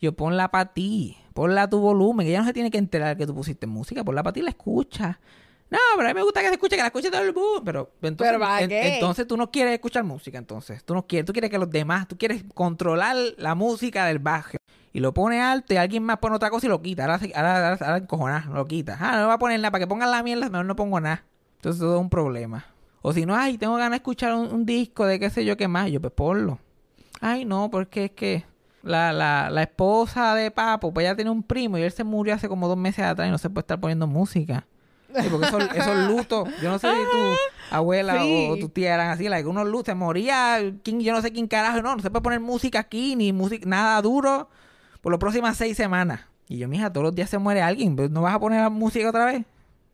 [0.00, 3.26] Yo ponla para ti, ponla a tu volumen, ella no se tiene que enterar que
[3.26, 5.20] tú pusiste música, ponla para ti y la escucha.
[5.68, 7.62] No, pero a mí me gusta que se escuche, que la escuche todo el mundo.
[7.64, 8.94] Pero entonces, ¿Pero para en- qué?
[8.94, 10.84] entonces tú no quieres escuchar música, entonces.
[10.84, 14.56] Tú no quieres, tú quieres que los demás, tú quieres controlar la música del bajo.
[14.92, 17.02] Y lo pone alto y alguien más pone otra cosa y lo quita.
[17.04, 18.96] Ahora, ahora, ahora, ahora lo quita.
[19.00, 19.70] Ah, no va a poner nada.
[19.72, 21.24] Para que pongan la mierda, mejor no pongo nada.
[21.56, 22.64] Entonces todo es un problema.
[23.02, 25.56] O si no, ay, tengo ganas de escuchar un, un disco de qué sé yo
[25.56, 25.90] qué más.
[25.90, 26.58] Yo, pues ponlo.
[27.20, 28.44] Ay, no, porque es que
[28.82, 32.34] la, la, la esposa de Papo, pues ella tiene un primo y él se murió
[32.34, 34.66] hace como dos meses atrás y no se puede estar poniendo música.
[35.14, 37.36] Sí, porque esos, esos lutos, yo no sé si tu
[37.74, 38.46] abuela Sí.
[38.50, 41.32] o, o tu tía eran así, like, unos lutos, se moría, quién, yo no sé
[41.32, 44.48] quién carajo, no, no se puede poner música aquí, ni música, nada duro,
[45.00, 46.20] por las próximas seis semanas.
[46.48, 49.08] Y yo, mija, todos los días se muere alguien, ¿no vas a poner la música
[49.08, 49.42] otra vez?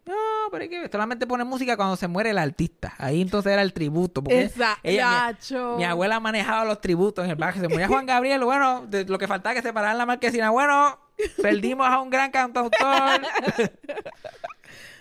[0.05, 0.15] No,
[0.51, 2.93] pero es que solamente pone música cuando se muere el artista.
[2.99, 4.23] Ahí entonces era el tributo.
[4.25, 4.51] Porque
[4.83, 5.77] ella- Exacto.
[5.79, 7.63] mi abuela manejaba los tributos en el barrio.
[7.63, 8.43] Se moría Juan Gabriel.
[8.45, 10.51] Bueno, de- lo que faltaba que separar la marquesina.
[10.51, 10.99] Bueno,
[11.41, 12.73] perdimos a un gran cantautor.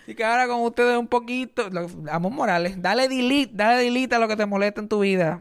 [0.02, 1.68] Así que ahora con ustedes un poquito.
[2.10, 5.40] Amor Morales, dale delete, dale delete a lo que te molesta en tu vida.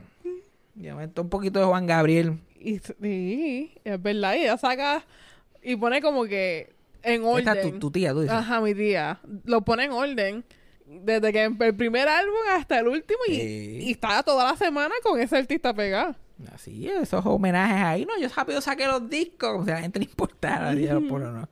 [0.75, 2.39] Y un poquito de Juan Gabriel.
[2.59, 4.35] Y sí, es verdad.
[4.35, 5.03] Y ella saca
[5.63, 6.71] y pone como que
[7.03, 7.47] en orden.
[7.47, 8.35] Esta es tu, tu tía, tú dices.
[8.35, 9.19] Ajá, mi tía.
[9.45, 10.43] Lo pone en orden.
[10.85, 13.19] Desde que el primer álbum hasta el último.
[13.27, 13.79] Y, Sí.
[13.83, 16.15] y está toda la semana con ese artista pegado.
[16.53, 18.05] Así, esos homenajes ahí.
[18.05, 19.51] No, yo rápido saqué los discos.
[19.51, 20.71] Como si a la gente le importara.
[21.09, 21.49] pone o no.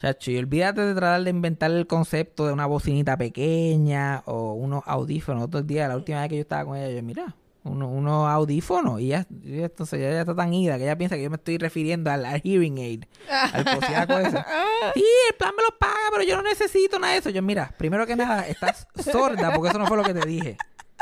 [0.00, 4.82] Chacho, y olvídate de tratar de inventar el concepto de una bocinita pequeña o unos
[4.86, 5.44] audífonos.
[5.44, 8.98] Otro día, la última vez que yo estaba con ella, yo, mira, uno- unos audífonos.
[9.02, 11.36] Y ya, y entonces ella ya está tan ida que ella piensa que yo me
[11.36, 13.04] estoy refiriendo al, al hearing aid,
[13.52, 14.38] al cosiaco ese.
[14.94, 17.28] Sí, el plan me lo paga, pero yo no necesito nada de eso.
[17.28, 20.56] Yo, mira, primero que nada, estás sorda porque eso no fue lo que te dije.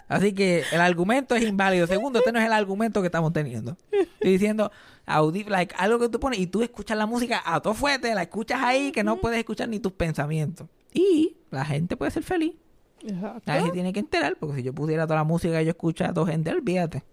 [0.09, 1.87] Así que el argumento es inválido.
[1.87, 3.77] Segundo, este no es el argumento que estamos teniendo.
[3.93, 4.73] Estoy diciendo
[5.07, 8.23] audi like, algo que tú pones y tú escuchas la música a todo fuerte, la
[8.23, 10.69] escuchas ahí que no puedes escuchar ni tus pensamientos.
[10.93, 12.55] Y la gente puede ser feliz.
[13.03, 13.43] Exacto.
[13.47, 16.05] Nadie se tiene que enterar, porque si yo pusiera toda la música que yo escucho
[16.05, 17.05] a toda gente, olvídate.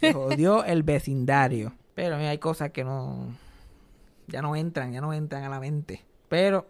[0.00, 1.74] Se jodió el vecindario.
[1.94, 3.28] Pero mira, hay cosas que no.
[4.26, 6.04] Ya no entran, ya no entran a la mente.
[6.28, 6.66] Pero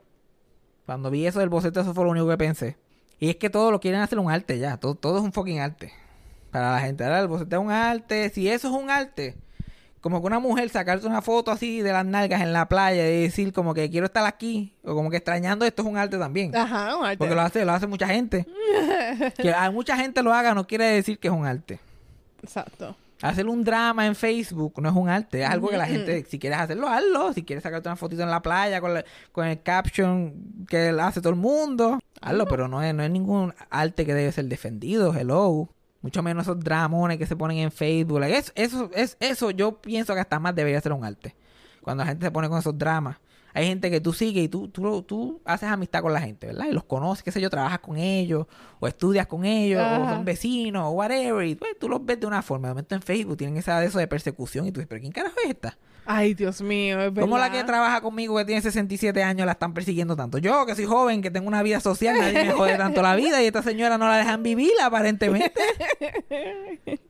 [0.87, 2.77] cuando vi eso del boceto, eso fue lo único que pensé.
[3.19, 4.77] Y es que todo lo quieren hacer un arte ya.
[4.77, 5.93] Todo, todo es un fucking arte.
[6.51, 7.05] Para la gente.
[7.05, 8.31] Ahora el boceto es un arte.
[8.31, 9.37] Si eso es un arte,
[10.01, 13.23] como que una mujer sacarse una foto así de las nalgas en la playa y
[13.23, 16.55] decir como que quiero estar aquí, o como que extrañando esto es un arte también.
[16.55, 17.17] Ajá, un arte.
[17.17, 18.47] Porque lo hace, lo hace mucha gente.
[19.37, 21.81] que a mucha gente lo haga no quiere decir que es un arte.
[22.43, 22.95] Exacto.
[23.23, 26.39] Hacer un drama en Facebook no es un arte, es algo que la gente, si
[26.39, 27.33] quieres hacerlo, hazlo.
[27.33, 30.35] Si quieres sacarte una fotito en la playa con, la- con el caption
[30.69, 34.31] que hace todo el mundo, hazlo, pero no es, no es ningún arte que debe
[34.33, 35.69] ser defendido, hello.
[36.03, 38.23] Mucho menos esos dramones que se ponen en Facebook.
[38.25, 41.35] eso, eso, es, eso yo pienso que hasta más debería ser un arte.
[41.81, 43.17] Cuando la gente se pone con esos dramas.
[43.55, 46.67] Hay gente que tú sigues y tú, tú, tú haces amistad con la gente, ¿verdad?
[46.69, 48.47] Y los conoces, qué sé yo, trabajas con ellos,
[48.81, 51.47] o estudias con ellos, o son vecinos, o whatever.
[51.47, 52.67] Y pues, tú los ves de una forma.
[52.67, 55.13] De momento en Facebook tienen esa de eso de persecución y tú dices, ¿pero quién
[55.13, 55.79] carajo es esta?
[56.05, 57.23] Ay, Dios mío, es verdad.
[57.23, 60.39] ¿Cómo la que trabaja conmigo que tiene 67 años la están persiguiendo tanto?
[60.39, 63.41] Yo, que soy joven, que tengo una vida social, nadie me jode tanto la vida
[63.41, 65.63] y esta señora no la dejan vivir aparentemente.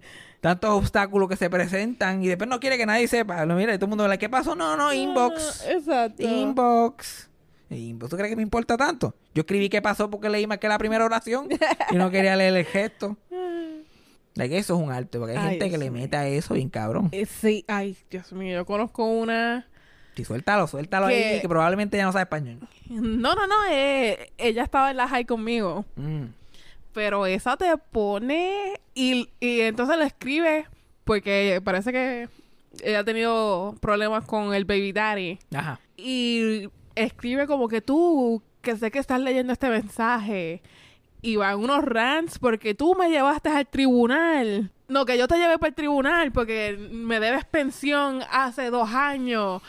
[0.45, 3.47] Tantos obstáculos que se presentan y después no quiere que nadie sepa.
[3.47, 4.55] Lo mira y todo el mundo le ¿qué pasó?
[4.55, 5.65] No, no, inbox.
[5.67, 6.23] Exacto.
[6.23, 7.31] Inbox.
[7.71, 8.11] Inbox.
[8.11, 9.15] ¿Tú crees que me importa tanto?
[9.35, 11.49] Yo escribí qué pasó porque leí más que la primera oración
[11.91, 13.17] y no quería leer el gesto.
[14.35, 16.53] De que eso es un arte, porque hay Ay, gente que le mete a eso
[16.53, 17.09] bien cabrón.
[17.13, 19.67] Eh, sí, ay, Dios mío, yo conozco una...
[20.15, 22.59] Y suéltalo, suéltalo Que- ahí, que probablemente ya no sabe español.
[22.91, 25.87] No, no, no, eh, ella estaba en la high conmigo.
[25.97, 26.25] Mm.
[26.93, 30.67] Pero esa te pone y, y entonces le escribe
[31.05, 32.29] porque parece que
[32.83, 35.39] ella ha tenido problemas con el baby daddy.
[35.55, 35.81] Ajá.
[35.97, 40.63] Y escribe como que tú, que sé que estás leyendo este mensaje.
[41.23, 44.71] Y van unos rants porque tú me llevaste al tribunal.
[44.89, 49.63] No, que yo te llevé para el tribunal porque me debes pensión hace dos años.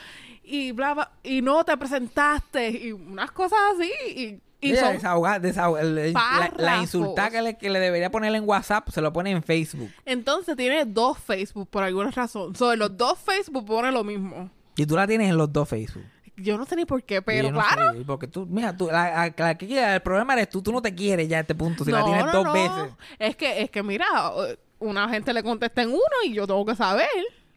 [0.44, 2.70] Y bla, bla, y no te presentaste.
[2.70, 3.92] Y unas cosas así.
[4.06, 6.82] Y, y Ella son- desahoga- desahoga- el- la, la párrafos.
[6.82, 9.90] insulta que le, que le debería poner en WhatsApp se lo pone en Facebook.
[10.06, 12.56] Entonces tiene dos Facebook por alguna razón.
[12.56, 14.50] Sobre los dos Facebook pone lo mismo.
[14.76, 16.04] Y tú la tienes en los dos Facebook.
[16.38, 17.94] Yo no sé ni por qué, Y pero yo no claro.
[18.06, 20.82] porque tú, mira, tú, la, la- la que quiere- el problema eres tú, tú no
[20.82, 22.92] te quieres ya a este punto, si la tienes dos veces.
[23.20, 24.06] Es que, es que mira,
[24.80, 27.08] una gente le contesta en uno y yo tengo que saber.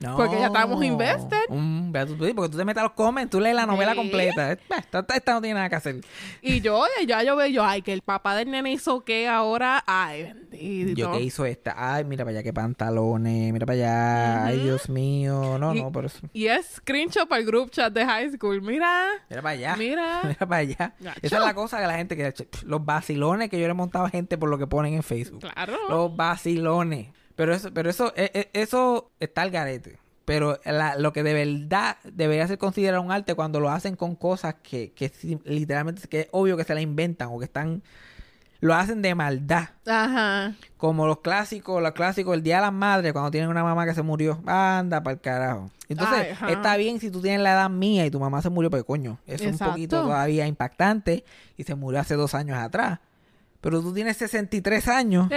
[0.00, 0.16] No.
[0.16, 1.36] Porque ya estamos invested.
[1.50, 4.52] Vea tú- porque tú te metes a los comments, tú lees la novela completa.
[4.52, 5.96] Eh, Esta, esta no tiene nada que hacer.
[6.40, 9.82] Y yo, ya yo veo, yo, ay, que el papá del nene hizo que ahora,
[9.88, 10.94] ay, bendito.
[11.00, 11.74] Yo que hizo esta.
[11.76, 13.52] Ay, mira para allá, qué pantalones.
[13.52, 14.46] Mira para allá.
[14.46, 14.60] Ay.
[14.60, 15.58] Dios mío.
[15.58, 16.20] No, Y- no, por eso.
[16.32, 18.62] Y es screenshot para el group chat de high school.
[18.62, 19.76] Mira, Mira para allá.
[19.76, 20.20] mira.
[20.22, 20.94] Mira para allá.
[21.00, 21.18] Gacho.
[21.22, 22.32] Esa es la cosa que la gente que
[22.64, 25.40] los vacilones que yo le he montado a gente por lo que ponen en Facebook.
[25.40, 25.76] Claro.
[25.88, 27.08] Los vacilones.
[27.38, 29.96] Pero eso, pero eso, e- e- eso está al garete.
[30.24, 34.16] Pero la- lo que de verdad debería ser considerado un arte cuando lo hacen con
[34.16, 35.12] cosas que, que
[35.44, 37.80] literalmente que es obvio que se la inventan o que están
[38.60, 39.68] lo hacen de maldad.
[39.86, 40.52] Ajá.
[40.78, 43.94] Como los clásicos, los clásicos, el Día de las Madres, cuando tienen una mamá que
[43.94, 44.42] se murió.
[44.46, 45.70] Anda para el carajo.
[45.88, 48.68] Entonces, Ay, está bien si tú tienes la edad mía y tu mamá se murió,
[48.68, 51.24] pero coño, es un poquito todavía impactante
[51.56, 52.98] y se murió hace dos años atrás.
[53.60, 55.28] Pero tú tienes 63 años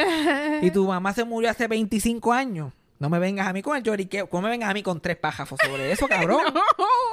[0.61, 2.73] y tu mamá se murió hace 25 años.
[2.99, 4.29] No me vengas a mí con el lloriqueo.
[4.29, 6.41] ¿Cómo me vengas a mí con tres pájafos sobre eso, cabrón?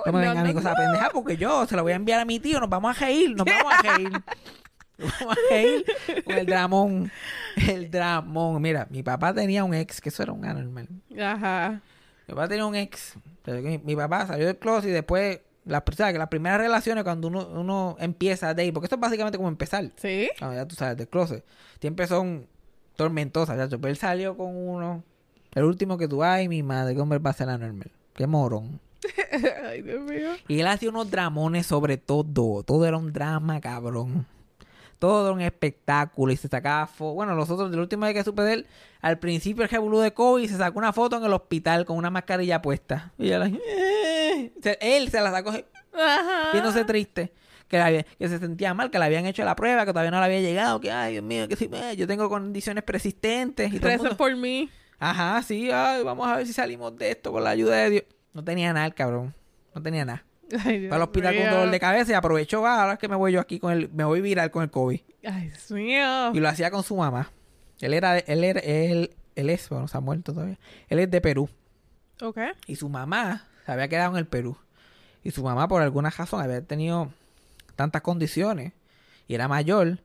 [0.06, 2.20] No, me vengas a mí con esa pendeja porque yo se lo voy a enviar
[2.20, 2.60] a mi tío.
[2.60, 4.10] Nos vamos a reír, nos vamos a reír.
[4.98, 5.84] Nos vamos a reír
[6.24, 7.12] con el dramón.
[7.56, 8.60] El dramón.
[8.62, 10.88] Mira, mi papá tenía un ex, que eso era un anormal.
[11.20, 11.80] Ajá.
[12.26, 13.14] Mi papá tenía un ex.
[13.46, 16.14] Mi, mi papá salió del closet y después, las, ¿sabes?
[16.14, 19.48] que las primeras relaciones cuando uno, uno empieza a date, porque esto es básicamente como
[19.48, 19.90] empezar.
[19.96, 20.28] Sí.
[20.40, 21.44] Ya tú sales del closet.
[21.80, 22.46] Siempre son
[22.96, 23.68] tormentosas, ya.
[23.68, 25.04] Pero él salió con uno.
[25.54, 27.90] El último que tú, ay, mi madre, ¿qué hombre va a ser anormal?
[28.14, 28.80] Qué morón.
[29.64, 30.30] Ay, Dios mío.
[30.48, 32.64] Y él hacía unos dramones sobre todo.
[32.64, 34.26] Todo era un drama, cabrón.
[34.98, 36.32] Todo un espectáculo.
[36.32, 37.14] Y se sacaba fotos.
[37.14, 38.66] Bueno, nosotros, la última vez que supe de él,
[39.00, 42.10] al principio el revolú de COVID, se sacó una foto en el hospital con una
[42.10, 43.12] mascarilla puesta.
[43.18, 44.52] Y él, eh.
[44.58, 46.50] O sea, él se la sacó Ajá.
[46.52, 47.32] viéndose triste.
[47.68, 50.10] Que, la había- que se sentía mal, que le habían hecho la prueba, que todavía
[50.10, 53.68] no le había llegado, que ay, Dios mío, que sí, yo tengo condiciones persistentes.
[53.68, 54.70] Y todo el Recen mundo- por mí.
[54.98, 58.04] Ajá, sí, ay, vamos a ver si salimos de esto con la ayuda de Dios.
[58.32, 59.34] No tenía nada el cabrón.
[59.74, 60.24] No tenía nada.
[60.64, 61.52] Ay, Dios Para el hospital con mío.
[61.52, 63.90] dolor de cabeza y aprovechó, ah, ahora es que me voy yo aquí con el,
[63.90, 65.00] me voy viral con el COVID.
[65.24, 66.32] Ay, Dios mío.
[66.34, 67.30] Y lo hacía con su mamá.
[67.80, 70.58] Él era, él era, él, él es, bueno, se ha muerto todavía.
[70.88, 71.48] Él es de Perú.
[72.22, 72.38] Ok.
[72.66, 74.56] Y su mamá se había quedado en el Perú.
[75.22, 77.12] Y su mamá, por alguna razón, había tenido
[77.76, 78.72] tantas condiciones.
[79.26, 80.00] Y era mayor.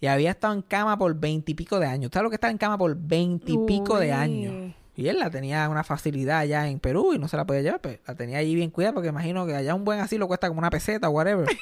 [0.00, 2.10] Y había estado en cama por veintipico de años.
[2.12, 4.74] ¿Sabes lo que está en cama por veintipico de años?
[4.96, 7.80] Y él la tenía una facilidad allá en Perú y no se la podía llevar.
[7.82, 10.58] Pues la tenía allí bien cuidada porque imagino que allá un buen asilo cuesta como
[10.58, 11.46] una peseta o whatever.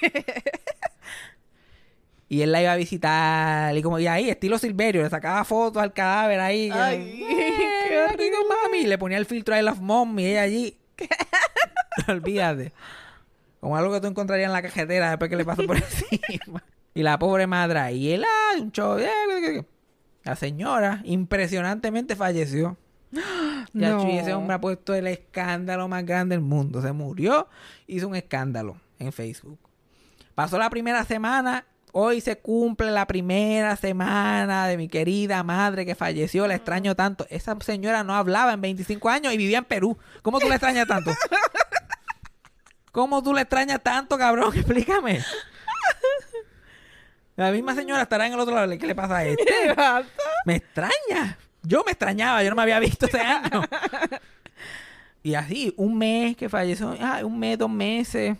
[2.28, 5.82] y él la iba a visitar y como y ahí, estilo Silverio, le sacaba fotos
[5.82, 6.70] al cadáver ahí.
[6.72, 7.52] Ay, ¡Eh,
[7.88, 8.84] qué rico, mami!
[8.84, 10.78] Y le ponía el filtro I love mom y ella allí.
[12.08, 12.72] Olvídate.
[13.60, 16.62] Como algo que tú encontrarías en la cajetera después que le pasó por encima.
[16.94, 17.92] Y la pobre madre.
[17.94, 18.98] Y él, ah, un show.
[18.98, 19.64] eh, eh, eh.
[20.22, 22.76] La señora impresionantemente falleció.
[23.72, 24.06] Ya No.
[24.08, 26.80] ese hombre ha puesto el escándalo más grande del mundo.
[26.82, 27.48] Se murió,
[27.86, 29.58] hizo un escándalo en Facebook.
[30.34, 31.64] Pasó la primera semana.
[31.96, 36.46] Hoy se cumple la primera semana de mi querida madre que falleció.
[36.48, 37.24] La extraño tanto.
[37.30, 39.96] Esa señora no hablaba en 25 años y vivía en Perú.
[40.22, 41.12] ¿Cómo tú la extrañas tanto?
[42.92, 44.52] ¿Cómo tú la extrañas tanto, cabrón?
[44.56, 45.20] Explícame.
[47.36, 48.70] La misma señora estará en el otro lado.
[48.78, 49.44] ¿Qué le pasa a este?
[50.46, 51.38] Me extraña.
[51.66, 53.62] Yo me extrañaba, yo no me había visto ese año.
[55.22, 58.36] y así, un mes que falleció, ah, un mes, dos meses.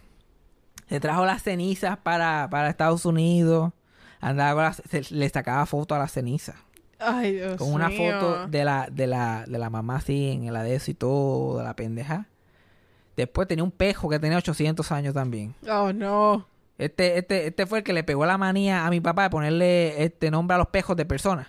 [0.89, 3.73] Se trajo las cenizas para, para Estados Unidos.
[4.21, 6.57] Andaba con las- se- le sacaba foto a las cenizas.
[6.99, 8.13] Ay, Dios Con una mío.
[8.13, 11.65] foto de la, de la, de la mamá así en el adeso y todo, de
[11.65, 12.27] la pendeja.
[13.17, 15.55] Después tenía un pejo que tenía 800 años también.
[15.69, 16.47] Oh, no.
[16.79, 20.03] Este, este, este fue el que le pegó la manía a mi papá de ponerle
[20.03, 21.47] este nombre a los pejos de personas.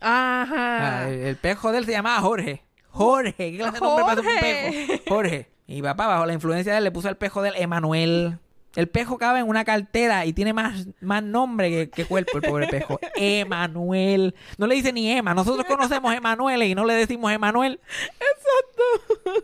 [0.00, 1.04] Ajá.
[1.04, 2.62] Ah, el, el pejo de él se llamaba Jorge.
[2.90, 5.02] Jorge, ¿qué clase de nombre para un pejo?
[5.08, 5.50] Jorge.
[5.66, 8.38] Y papá, bajo la influencia de él, le puso el pejo del Emanuel.
[8.76, 12.42] El pejo cabe en una cartera y tiene más, más nombre que, que cuerpo, el
[12.42, 13.00] pobre pejo.
[13.16, 14.34] Emanuel.
[14.58, 15.34] No le dice ni Emma.
[15.34, 17.80] Nosotros conocemos Emanuel y no le decimos Emanuel.
[18.20, 19.42] Exacto.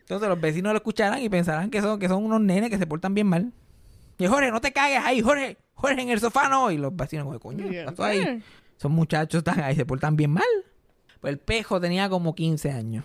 [0.00, 2.86] Entonces los vecinos lo escucharán y pensarán que son, que son unos nenes que se
[2.86, 3.52] portan bien mal.
[4.18, 5.56] Y Jorge, no te cagues ahí, Jorge.
[5.74, 6.70] Jorge en el sofá no.
[6.70, 8.42] Y los vecinos, como, coño, ¿qué pasó ahí?
[8.82, 10.42] Esos muchachos están ahí, se portan bien mal.
[11.20, 13.04] Pues el pejo tenía como 15 años.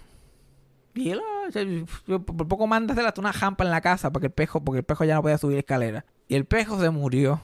[0.96, 4.60] Y él, ah, por poco mándasela hasta una jampa en la casa porque el pejo,
[4.60, 6.04] porque el pejo ya no podía subir escalera.
[6.28, 7.42] Y el pejo se murió.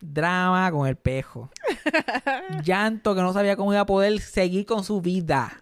[0.00, 1.48] Drama con el pejo.
[2.64, 5.60] Llanto que no sabía cómo iba a poder seguir con su vida.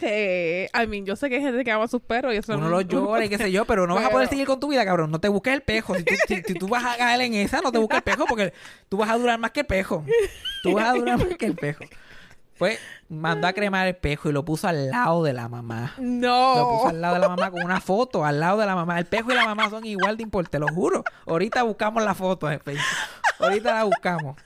[0.00, 2.54] Que, I mean, yo sé que hay gente que ama a sus perros y eso
[2.54, 4.58] Uno no- lo llora y qué sé yo, pero no vas a poder seguir con
[4.58, 5.10] tu vida, cabrón.
[5.10, 5.94] No te busques el pejo.
[5.94, 8.24] Si tú, si, si tú vas a caer en esa, no te busques el pejo
[8.26, 8.54] porque
[8.88, 10.04] tú vas a durar más que el pejo.
[10.62, 11.84] Tú vas a durar más que el pejo.
[12.58, 15.94] Pues mandó a cremar el pejo y lo puso al lado de la mamá.
[15.98, 16.88] Lo puso No.
[16.88, 18.98] al lado de la mamá con una foto, al lado de la mamá.
[18.98, 21.02] El pejo y la mamá son igual de importantes, te lo juro.
[21.26, 22.76] Ahorita buscamos la foto Facebook.
[23.38, 24.36] Ahorita la buscamos.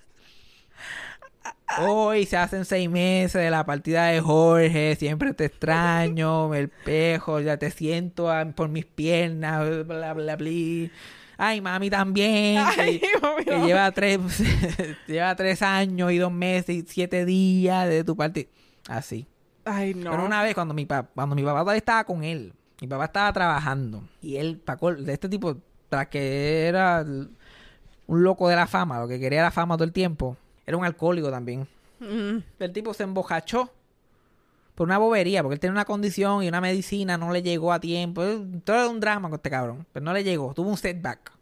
[1.80, 7.40] Hoy se hacen seis meses de la partida de Jorge, siempre te extraño, el pejo,
[7.40, 10.50] ya te siento a- por mis piernas, bla, bla, bla.
[11.36, 14.20] Ay, mami también, Ay, que, mami, que lleva tres,
[15.08, 18.48] lleva tres años y dos meses y siete días de tu parte.
[18.88, 19.26] Así.
[19.64, 20.10] Ay, no.
[20.10, 23.06] Pero una vez cuando mi papá, cuando mi papá todavía estaba con él, mi papá
[23.06, 25.56] estaba trabajando y él, Paco, de este tipo,
[25.88, 27.02] tras que era
[28.06, 30.84] un loco de la fama, lo que quería era fama todo el tiempo, era un
[30.84, 31.66] alcohólico también.
[32.00, 32.38] Mm.
[32.58, 33.70] El tipo se embojachó
[34.74, 37.80] por una bobería, porque él tenía una condición y una medicina no le llegó a
[37.80, 38.22] tiempo.
[38.64, 41.32] Todo era un drama con este cabrón, pero no le llegó, tuvo un setback.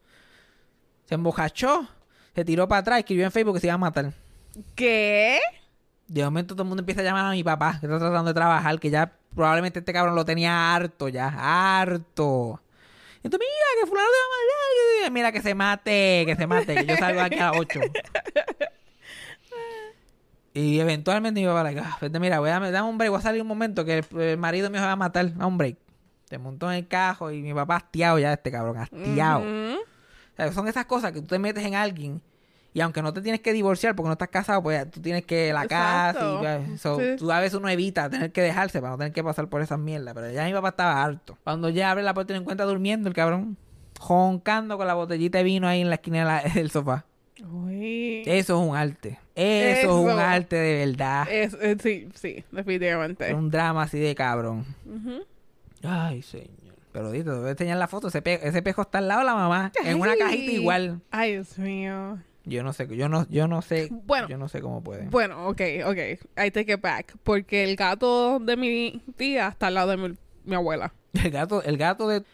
[1.07, 1.89] Se embojachó,
[2.35, 4.13] se tiró para atrás, escribió en Facebook que se iba a matar.
[4.75, 5.41] ¿Qué?
[6.07, 8.35] De momento todo el mundo empieza a llamar a mi papá, que está tratando de
[8.35, 11.29] trabajar, que ya probablemente este cabrón lo tenía harto ya,
[11.81, 12.61] harto.
[13.23, 16.75] Entonces, mira, que fulano te va a matar, mira, que se mate, que se mate,
[16.75, 17.81] que yo salgo aquí a las 8.
[20.55, 23.19] Y eventualmente mi papá le dijo, ah, vete, mira, voy a, dame un break, voy
[23.19, 25.57] a salir un momento que el, el marido mío se va a matar, a un
[25.57, 25.77] break.
[26.29, 29.41] Se montó en el cajo y mi papá hastiado ya este cabrón, hastiado.
[29.43, 32.21] O sea, son esas cosas que tú te metes en alguien
[32.75, 35.53] y aunque no te tienes que divorciar porque no estás casado, pues tú tienes que
[35.53, 37.17] la casa y pues, so, Sí.
[37.19, 39.79] tú a veces uno evita tener que dejarse para no tener que pasar por esas
[39.79, 40.15] mierdas.
[40.15, 41.37] Pero ya mi papá estaba harto.
[41.45, 43.59] Cuando ya abre la puerta y lo encuentra durmiendo el cabrón,
[44.01, 47.05] joncando con la botellita de vino ahí en la esquina de del sofá.
[47.51, 48.23] Uy.
[48.27, 49.19] Eso es un arte.
[49.35, 51.27] Eso, es un arte de verdad.
[51.31, 53.33] Es- eh, sí, sí, definitivamente.
[53.35, 54.65] Un drama así de cabrón.
[55.83, 56.49] Ay, señor.
[56.93, 58.09] Pero dito, te voy a enseñar la foto.
[58.09, 59.73] Ese, pe- ese pejo está al lado de la mamá.
[59.85, 61.01] En una cajita igual.
[61.11, 62.19] Ay, Dios mío.
[62.45, 64.29] Yo no sé, yo no, yo no sé, Bueno.
[64.29, 65.07] yo no sé cómo puede.
[65.09, 65.97] Bueno, ok, ok.
[66.45, 67.15] I take it back.
[67.23, 70.15] Porque el gato de mi tía está al lado de mi,
[70.45, 70.93] mi abuela.
[71.15, 72.25] El gato, el gato de,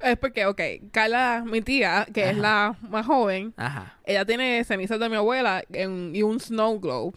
[0.00, 0.60] Es porque, ok,
[0.92, 3.94] Carla, mi tía, que es la más joven, Ajá.
[4.04, 7.16] ella tiene cenizas de mi abuela en- y un snow globe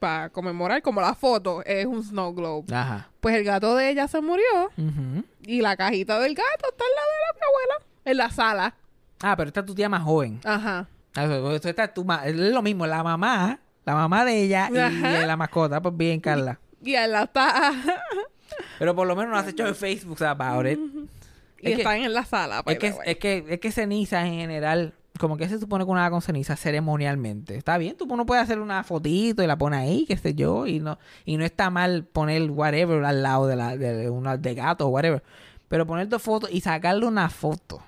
[0.00, 2.74] para conmemorar, como la foto es un snow globe.
[2.74, 3.08] Ajá.
[3.20, 4.44] Pues el gato de ella se murió
[5.44, 8.74] y la cajita del gato está en la de la mi abuela, en la sala.
[9.22, 10.40] Ah, pero esta es tu tía más joven.
[10.44, 10.88] Ajá.
[11.14, 14.42] Ah, eso- eso esta es, tu ma- es lo mismo, la mamá, la mamá de
[14.42, 15.24] ella y Ajá.
[15.26, 16.58] la mascota, pues bien, Carla.
[16.82, 17.72] Y él la está.
[18.78, 20.78] Pero por lo menos no has hecho en Facebook about it.
[21.60, 22.62] Y Es que- están en la sala.
[22.66, 26.00] Es que, es que, es que cenizas en general, como que se supone que uno
[26.00, 27.56] haga con cenizas ceremonialmente.
[27.56, 30.66] Está bien, tú uno puede hacer una fotito y la pone ahí, qué sé yo,
[30.66, 34.54] y no, y no está mal poner whatever al lado de la, de una de
[34.54, 35.22] gato o whatever.
[35.68, 37.82] Pero poner dos fotos y sacarle una foto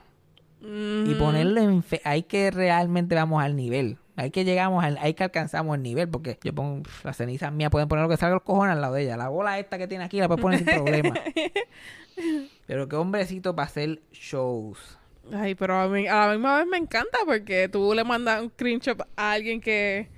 [0.60, 3.98] y ponerlo en fe- hay que realmente vamos al nivel.
[4.18, 7.70] Hay que llegamos hay que alcanzamos el nivel, porque yo pongo pf, las cenizas mías,
[7.70, 9.16] pueden poner lo que salga los cojones al lado de ella.
[9.16, 11.14] La bola esta que tiene aquí la puedes poner sin problema.
[12.66, 14.98] Pero qué hombrecito para hacer shows.
[15.32, 18.50] Ay, pero a, mí, a la misma vez me encanta porque tú le mandas un
[18.50, 20.08] screenshot a alguien que,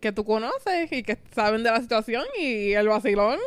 [0.00, 3.38] que tú conoces y que saben de la situación y el vacilón.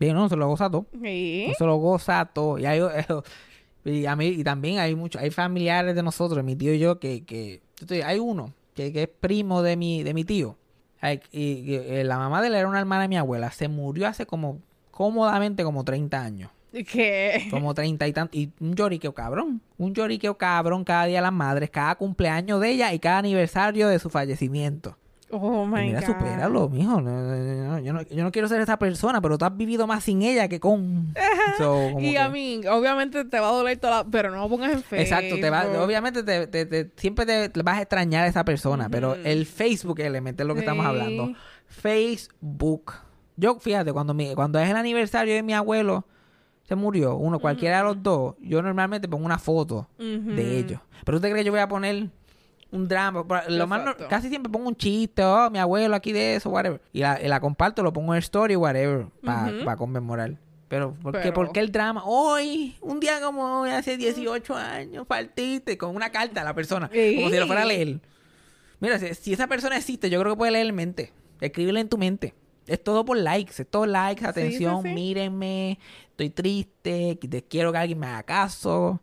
[0.00, 0.86] Bien, no, se lo goza todo.
[1.00, 1.44] Y...
[1.50, 2.58] Eso lo goza todo.
[2.58, 2.80] Y, hay,
[3.84, 6.98] y a mí, y también hay muchos, hay familiares de nosotros, mi tío y yo,
[6.98, 10.24] que, que yo te digo, hay uno que, que es primo de mi, de mi
[10.24, 10.56] tío.
[11.00, 13.50] Ay, Y, y, eh, la mamá de él era una hermana de mi abuela.
[13.50, 14.60] Se murió hace como,
[14.90, 16.50] cómodamente como 30 años.
[16.72, 17.48] que...
[17.50, 18.36] Como 30 y tantos.
[18.40, 19.60] Y un lloriqueo cabrón.
[19.78, 23.88] Un lloriqueo cabrón cada día de las madres, cada cumpleaños de ella y cada aniversario
[23.88, 24.96] de su fallecimiento.
[25.34, 26.06] Oh, my mira, God.
[26.08, 27.00] supéralo, mijo.
[27.00, 27.34] No, no,
[27.72, 30.20] no, yo, no, yo no quiero ser esa persona, pero tú has vivido más sin
[30.22, 31.14] ella que con.
[31.58, 34.10] So, Y que- a mí, obviamente te va a doler toda la...
[34.10, 35.00] Pero no lo pongas en Facebook.
[35.00, 38.88] Exacto, te va, obviamente te, te- te- siempre te, vas a extrañar a esa persona,
[38.90, 41.32] pero el Facebook element es lo que estamos hablando.
[41.66, 42.92] Facebook.
[43.36, 46.06] Yo, fíjate, cuando mi, cuando es el aniversario de mi abuelo,
[46.64, 50.80] se murió, uno, cualquiera de los dos, yo normalmente pongo una foto de ellos.
[51.04, 52.08] Pero tú te crees que yo voy a poner
[52.72, 56.36] un drama, lo más no- casi siempre pongo un chiste, oh, mi abuelo aquí de
[56.36, 56.80] eso, whatever.
[56.92, 59.76] Y la, y la comparto, lo pongo en story, whatever, para Ujú.
[59.76, 60.36] conmemorar.
[60.68, 62.02] Pero, ¿por, qué, Pero- ¿por qué el drama?
[62.06, 66.88] Hoy, un día como hoy, hace 18 años, partiste con una carta a la persona,
[66.88, 68.00] como si lo fuera a leer.
[68.80, 71.12] Mira, si, si esa persona existe, yo creo que puede leer en mente.
[71.40, 72.34] Escríbele en tu mente.
[72.66, 74.94] Es todo por likes, es todo likes, atención, sí, sí.
[74.94, 75.78] mírenme,
[76.10, 77.18] estoy triste,
[77.50, 79.00] quiero que alguien me haga caso.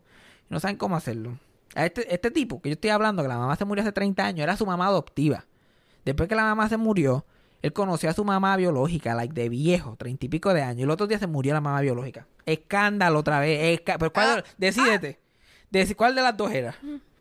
[0.49, 1.37] No saben cómo hacerlo.
[1.75, 4.25] A este, este tipo que yo estoy hablando, que la mamá se murió hace 30
[4.25, 5.45] años, era su mamá adoptiva.
[6.05, 7.25] Después que la mamá se murió,
[7.61, 10.79] él conoció a su mamá biológica, like de viejo, treinta y pico de años.
[10.79, 12.25] Y el otro día se murió la mamá biológica.
[12.45, 13.79] Escándalo otra vez.
[13.79, 15.19] esca- Pero ¿cuál- Ah, decídete.
[15.71, 16.73] Deci- ¿Cuál de las dos era?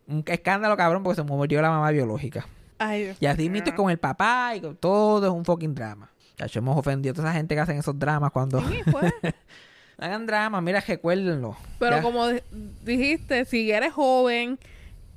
[0.06, 2.46] Un escándalo cabrón porque se murió la mamá biológica.
[2.78, 6.08] Ay, Dios Y así mismo con el papá y con todo es un fucking drama.
[6.36, 9.12] Chacho, hemos ofendido a toda esa gente que hacen esos dramas cuando Sí, pues.
[9.98, 11.56] hagan dramas, mira, recuérdenlo.
[11.78, 12.02] Pero Ya.
[12.02, 12.40] como di-
[12.84, 14.58] dijiste, si eres joven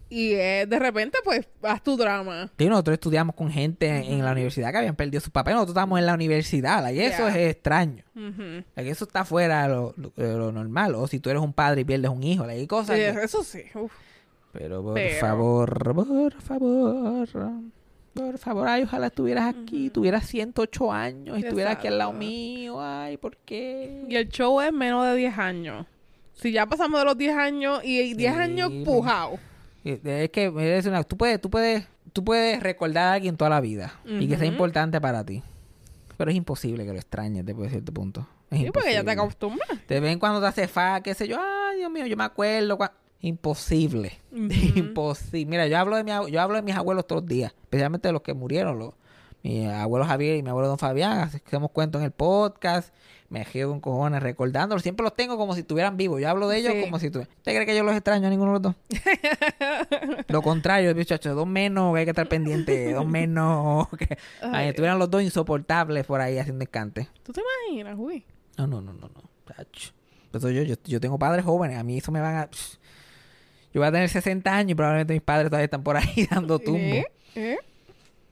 [0.10, 2.50] y eh, de repente, pues, haz tu drama.
[2.58, 5.54] Sí, nosotros estudiamos con gente en, en la universidad que habían perdido sus papás.
[5.54, 6.82] Nosotros estábamos en la universidad.
[6.84, 7.40] like, eso Yeah.
[7.40, 8.04] es extraño.
[8.16, 8.64] Ujú.
[8.76, 10.96] like, eso está fuera de lo, lo- lo normal.
[10.96, 12.46] O si tú eres un padre y pierdes un hijo.
[12.46, 13.64] like, hay cosas Sí, que- eso sí.
[13.76, 13.92] uf.
[14.52, 17.28] Pero por Pero- favor, por favor.
[18.14, 22.82] Por favor, ay, ojalá estuvieras aquí, tuvieras 108 años y estuvieras aquí al lado mío.
[22.82, 24.04] Ay, ¿por qué?
[24.10, 25.86] Y el show es menos de 10 años.
[26.34, 28.84] Si ya pasamos de los 10 años y 10 Sí, años pues.
[28.86, 29.40] pujado.
[29.84, 33.62] Es que es una- tú puedes, tú puedes, tú puedes recordar a alguien toda la
[33.62, 35.42] vida y que sea importante para ti.
[36.18, 38.28] Pero es imposible que lo extrañes después de cierto punto.
[38.52, 39.70] Es Sí, porque ya te acostumbras.
[39.88, 42.26] De vez en cuando te hace fa, qué sé yo, ay, Dios mío, yo me
[42.26, 42.78] acuerdo.
[42.78, 42.92] cua-
[43.22, 44.20] Imposible.
[44.76, 45.46] Imposible.
[45.50, 48.14] Mira, yo hablo de mi, yo hablo de mis abuelos todos los días, especialmente de
[48.14, 48.94] los que murieron, los,
[49.44, 52.94] mi abuelo Javier y mi abuelo Don Fabián, hacemos cuentos en el podcast,
[53.30, 56.58] me río con cojones recordándolos, siempre los tengo como si estuvieran vivos, yo hablo de
[56.58, 56.82] ellos Sí.
[56.82, 57.34] como si estuvieran.
[57.38, 58.76] ¿Usted cree que yo los extraño a ninguno de los dos?
[60.28, 64.68] Lo contrario, muchachos, dos menos, que hay que estar pendiente, dos menos, que ay, Ay.
[64.70, 67.08] estuvieran los dos insoportables por ahí haciendo escante.
[67.24, 68.24] ¿Tú te imaginas, uy?
[68.58, 69.24] No, no, no, no, no.
[69.46, 69.92] Tacho.
[70.34, 72.50] Eso yo, yo, yo tengo padres jóvenes, a mí eso me van a...
[73.74, 76.60] Yo voy a tener 60 años y probablemente mis padres todavía están por ahí dando
[76.60, 76.80] tumbo.
[76.80, 77.06] ¿Eh?
[77.36, 77.58] ¿Eh?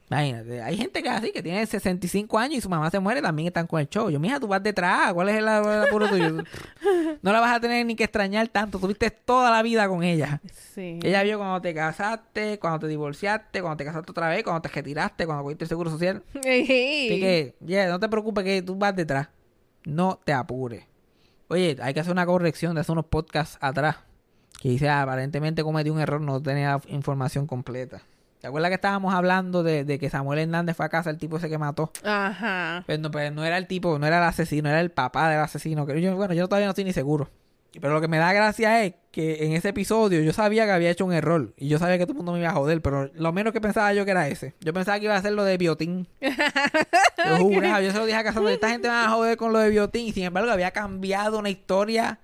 [0.10, 3.48] Imagínate, hay gente que así, que tiene 65 años y su mamá se muere, también
[3.48, 4.10] están con el show.
[4.10, 6.44] Yo, mija, tú vas detrás, ¿cuál es el, apuro tuyo?
[7.22, 10.42] No la vas a tener ni que extrañar tanto, tuviste toda la vida con ella.
[10.74, 11.00] Sí.
[11.04, 14.70] Ella vio cuando te casaste, cuando te divorciaste, cuando te casaste otra vez, cuando te
[14.70, 16.24] retiraste, cuando cogiste el seguro social.
[16.36, 19.28] Así que, yeah, no te preocupes que tú vas detrás.
[19.86, 20.86] No te apures.
[21.50, 23.98] Oye, hay que hacer una corrección de hace unos podcasts atrás.
[24.62, 28.02] Que dice, ah, aparentemente cometí un error, no tenía información completa.
[28.42, 31.38] ¿Te acuerdas que estábamos hablando de, de que Samuel Hernández fue a casa el tipo
[31.38, 31.92] ese que mató?
[32.04, 32.84] Ajá.
[32.86, 35.40] Pues no, pues no era el tipo, no era el asesino, era el papá del
[35.40, 35.86] asesino.
[35.86, 37.30] Que yo, bueno, yo todavía no estoy ni seguro.
[37.74, 40.90] Pero lo que me da gracia es que en ese episodio yo sabía que había
[40.90, 41.54] hecho un error.
[41.58, 42.82] Y yo sabía que todo el mundo me iba a joder.
[42.82, 44.56] Pero lo menos que pensaba yo que era ese.
[44.62, 46.08] Yo pensaba que iba a ser lo de Biotín.
[46.22, 48.54] yo juraba, yo se lo dije a Casandra.
[48.54, 50.08] Esta gente me va a joder con lo de Biotín.
[50.08, 52.20] Y sin embargo había cambiado una historia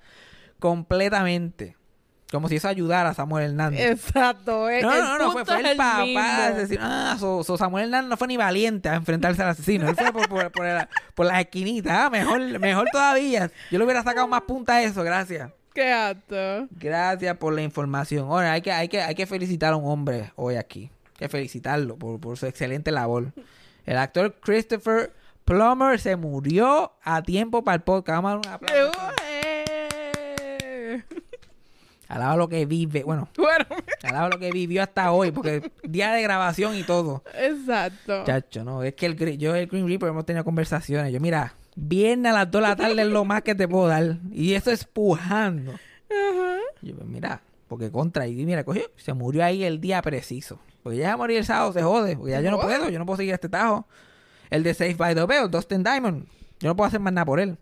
[0.59, 1.75] completamente.
[2.31, 3.81] Como si eso ayudara a Samuel Hernández.
[3.91, 4.69] Exacto.
[4.69, 6.81] eh, No, el no, no, fue, punto fue es el papá asesino.
[6.83, 9.87] Ah, so, so Samuel Hernández no fue ni valiente a enfrentarse al asesino.
[9.87, 11.93] Él fue por, por, por, el- por las esquinitas.
[11.97, 13.51] Ah, mejor, mejor todavía.
[13.71, 15.51] Yo le hubiera sacado más punta a eso, gracias.
[15.73, 16.67] Qué alto.
[16.71, 18.27] Gracias por la información.
[18.27, 20.89] Ahora, hay que, hay que, hay que felicitar a un hombre hoy aquí.
[21.09, 23.33] Hay que felicitarlo por, por su excelente labor.
[23.85, 25.13] El actor Christopher
[25.45, 28.23] Plummer se murió a tiempo para el podcast.
[28.23, 28.99] Vamos a dar un aplauso.
[32.07, 33.03] Alaba lo que vive.
[33.03, 33.65] Bueno, Bueno,
[34.03, 37.23] alaba lo que vivió hasta hoy, porque día de grabación y todo.
[37.33, 38.23] exacto.
[38.25, 41.11] Chacho, no, es que el, yo y el Green Reaper hemos tenido conversaciones.
[41.11, 43.87] Yo, mira, viernes a las 2 de la tarde es lo más que te puedo
[43.87, 44.17] dar.
[44.31, 45.71] Y eso es pujando.
[45.71, 46.57] Ajá.
[46.81, 50.59] Yo, pues, mira, porque contra, y mira, cogió, se murió ahí el día preciso.
[50.83, 53.05] Porque ya a morir el sábado se jode, porque ya yo no puedo, yo no
[53.07, 53.87] puedo seguir este tajo.
[54.51, 56.27] El de Safe by the Bell, Dustin Diamond,
[56.59, 57.57] yo no puedo hacer más nada por él.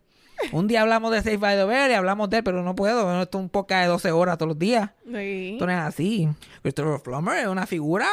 [0.54, 3.22] Un día hablamos de Safe by the Bell y hablamos de él, pero no puedo.
[3.22, 4.92] Esto es un podcast de 12 horas todos los días.
[5.04, 5.54] Sí.
[5.54, 6.30] Esto no es así.
[6.62, 8.08] Christopher Plummer es una figura.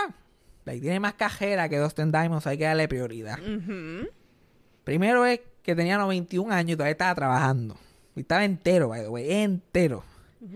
[0.65, 3.39] Like, tiene más cajera que Dustin Diamond, hay que darle prioridad.
[4.85, 7.77] Primero es que tenía 91 años y todavía estaba trabajando.
[8.17, 10.03] Y estaba entero, by the way, entero.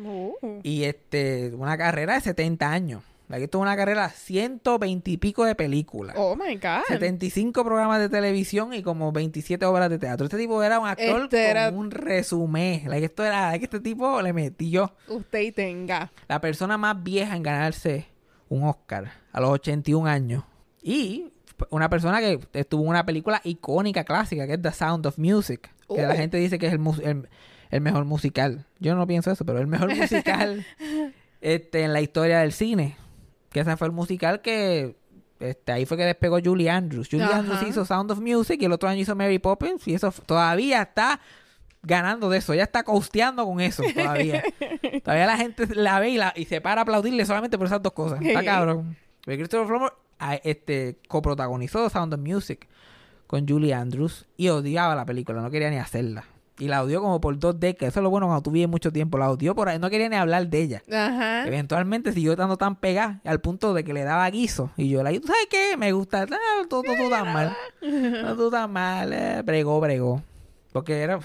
[0.04, 0.34] Oh.
[0.62, 3.02] Y este, una carrera de 70 años.
[3.30, 6.14] Esto es una carrera de 120 y pico de películas.
[6.18, 6.82] Oh my God.
[6.88, 10.26] 75 programas de televisión y como 27 obras de teatro.
[10.26, 12.82] Este tipo era un actor Este era- con un resumen.
[12.88, 16.12] Like, esto era, like, este tipo le metió Usted y tenga.
[16.28, 18.06] la persona más vieja en ganarse
[18.48, 20.44] un Oscar a los 81 años.
[20.82, 21.30] Y
[21.70, 25.70] una persona que estuvo en una película icónica, clásica, que es The Sound of Music.
[25.88, 27.28] Que la gente dice que es el, el,
[27.70, 28.66] el mejor musical.
[28.80, 30.64] Yo no pienso eso, pero el mejor musical
[31.40, 32.96] este, en la historia del cine.
[33.54, 34.96] Que ese fue el musical que...
[35.40, 37.08] Este, ahí fue que despegó Julie Andrews.
[37.10, 37.38] Julie Ajá.
[37.38, 39.86] Andrews hizo Sound of Music y el otro año hizo Mary Poppins.
[39.88, 41.20] Y eso todavía está
[41.82, 42.52] ganando de eso.
[42.52, 44.42] Ella está costeando con eso todavía.
[45.04, 47.82] todavía la gente la ve y, la- y se para a aplaudirle solamente por esas
[47.82, 48.20] dos cosas.
[48.22, 48.96] Está cabrón.
[49.24, 49.92] Pero Christopher Plummer
[50.44, 52.66] este, coprotagonizó Sound of Music
[53.26, 55.40] con Julie Andrews y odiaba la película.
[55.42, 56.24] No quería ni hacerla.
[56.58, 57.92] Y la odió como por dos décadas.
[57.92, 59.18] Eso es lo bueno cuando tú vives mucho tiempo.
[59.18, 59.78] La odió por ahí.
[59.80, 60.82] No quería ni hablar de ella.
[60.88, 61.46] Ajá.
[61.46, 64.70] Eventualmente siguió estando tan pegada al punto de que le daba guiso.
[64.76, 65.76] Y yo le dije, ¿tú sabes qué?
[65.76, 66.26] Me gusta.
[66.30, 67.56] Ah, tú, tú, tú tan mal.
[67.82, 69.12] No, tú tan mal.
[69.12, 70.22] Eh, bregó, bregó.
[70.72, 71.18] Porque era...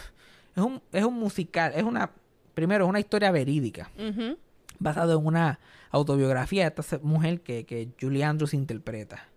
[0.55, 1.73] Es un, es un musical.
[1.75, 2.09] Es una...
[2.55, 3.91] Primero, es una historia verídica.
[3.97, 4.35] Ujú.
[4.79, 5.59] Basado en una
[5.91, 9.28] autobiografía de esta mujer que, que Julie Andrews interpreta.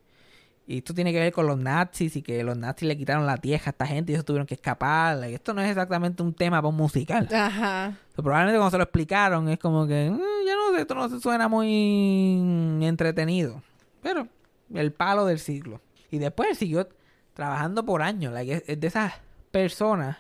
[0.67, 3.37] Y esto tiene que ver con los nazis y que los nazis le quitaron la
[3.37, 5.29] tierra a esta gente y ellos tuvieron que escapar.
[5.29, 7.29] Y esto no es exactamente un tema para un musical.
[7.35, 7.97] Ajá.
[8.15, 11.09] So, probablemente cuando se lo explicaron es como que, "Mm, ya no sé, esto no
[11.09, 13.63] se suena muy entretenido.
[14.03, 14.29] Pero
[14.73, 15.81] el palo del siglo.
[16.11, 16.89] Y después siguió
[17.35, 18.33] trabajando por años.
[18.33, 19.15] Like, es, es de esas
[19.51, 20.19] personas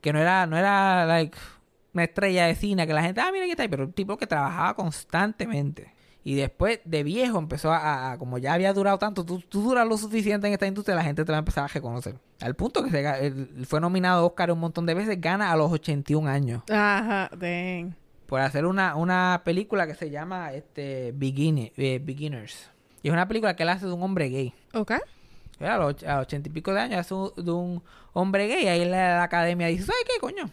[0.00, 1.36] que no era, no era like,
[1.92, 4.16] una estrella de cine que la gente, ah, mira aquí está ahí, pero un tipo
[4.16, 5.92] que trabajaba constantemente.
[6.22, 9.86] Y después de viejo empezó a, a- como ya había durado tanto, tú, tú duras
[9.88, 12.16] lo suficiente en esta industria, la gente te va a empezar a reconocer.
[12.40, 15.56] Al punto que se él fue nominado a Oscar un montón de veces, gana a
[15.56, 17.30] los 81 años Ajá.
[17.36, 17.94] Dang.
[18.26, 21.12] por hacer una, una película que se llama este eh,
[22.04, 22.70] Beginners.
[23.02, 24.52] Y es una película que él hace de un hombre gay.
[24.74, 24.92] Ok.
[25.60, 28.46] A los, och- a los ochenta y pico de años hace un- de un hombre
[28.46, 28.66] gay.
[28.68, 30.50] Ahí la, la academia dice, ¿sabes qué, coño?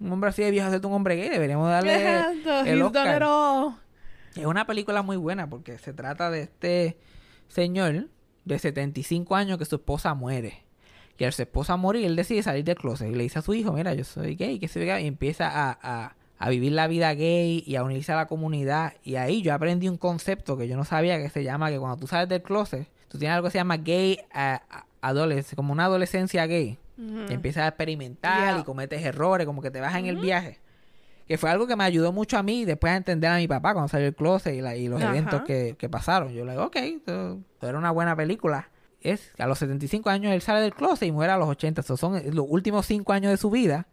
[0.00, 1.28] Un hombre así de viejo hacer de un hombre gay.
[1.28, 1.94] Deberíamos darle
[2.66, 3.22] el Oscar.
[4.36, 6.96] Es una película muy buena porque se trata de este
[7.48, 8.08] señor
[8.44, 10.62] de 75 años que su esposa muere.
[11.18, 13.54] Y al su esposa morir, él decide salir del closet y le dice a su
[13.54, 15.04] hijo, mira, yo soy gay, que soy gay.
[15.04, 18.94] Y empieza a, a- a vivir la vida gay y a unirse a la comunidad.
[19.04, 21.98] Y ahí yo aprendí un concepto que yo no sabía que se llama que cuando
[21.98, 24.60] tú sales del closet, tú tienes algo que se llama gay a,
[25.02, 26.78] adolescencia, como una adolescencia gay.
[26.98, 28.58] Y empiezas a experimentar Yeah.
[28.60, 30.58] y cometes errores, como que te vas en el viaje.
[31.28, 33.72] Que fue algo que me ayudó mucho a mí después a entender a mi papá
[33.72, 35.10] cuando salió el closet y, la- y los Ajá.
[35.10, 36.32] eventos que, que pasaron.
[36.32, 38.68] Yo le digo, ok, esto, esto era una buena película.
[39.00, 41.80] Es a los 75 años él sale del closet y muere a los 80.
[41.80, 43.86] Esos son los últimos 5 años de su vida.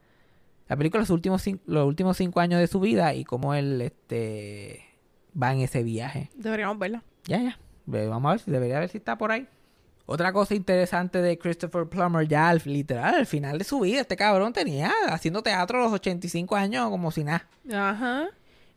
[0.68, 3.54] La película es los últimos, cin- los últimos 5 años de su vida y cómo
[3.56, 4.86] él este,
[5.42, 6.30] va en ese viaje.
[6.36, 7.04] Deberíamos verla.
[7.26, 7.60] Ya, ya.
[7.86, 9.48] Vamos a ver si debería ver si está por ahí.
[10.12, 14.18] Otra cosa interesante de Christopher Plummer, ya al, literal, al final de su vida, este
[14.18, 17.47] cabrón tenía haciendo teatro a los 85 años como si nada.
[17.72, 18.26] Ajá.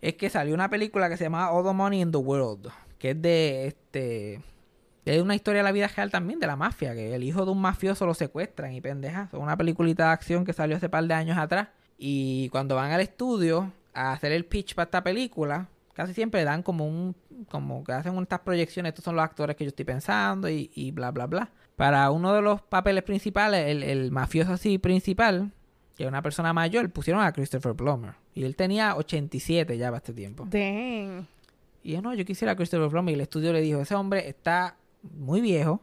[0.02, 2.68] Es que salió una película que se llama All the Money in the World,
[2.98, 4.42] que es de este.
[5.06, 7.52] Es una historia de la vida real también, de la mafia, que el hijo de
[7.52, 9.32] un mafioso lo secuestran y pendejas.
[9.32, 11.68] Es una peliculita de acción que salió hace par de años atrás.
[11.96, 16.62] Y cuando van al estudio a hacer el pitch para esta película, casi siempre dan
[16.62, 17.16] como un,
[17.50, 20.90] como que hacen estas proyecciones, estos son los actores que yo estoy pensando y, y
[20.90, 21.50] bla, bla, bla.
[21.76, 25.52] Para uno de los papeles principales, el, el mafioso así principal,
[25.96, 28.14] que es una persona mayor, pusieron a Christopher Plummer.
[28.34, 30.46] Y él tenía 87 ya para este tiempo.
[30.48, 31.26] Dang.
[31.82, 33.12] Y yo, no, yo quisiera a Christopher Plummer.
[33.12, 35.82] Y el estudio le dijo, ese hombre está muy viejo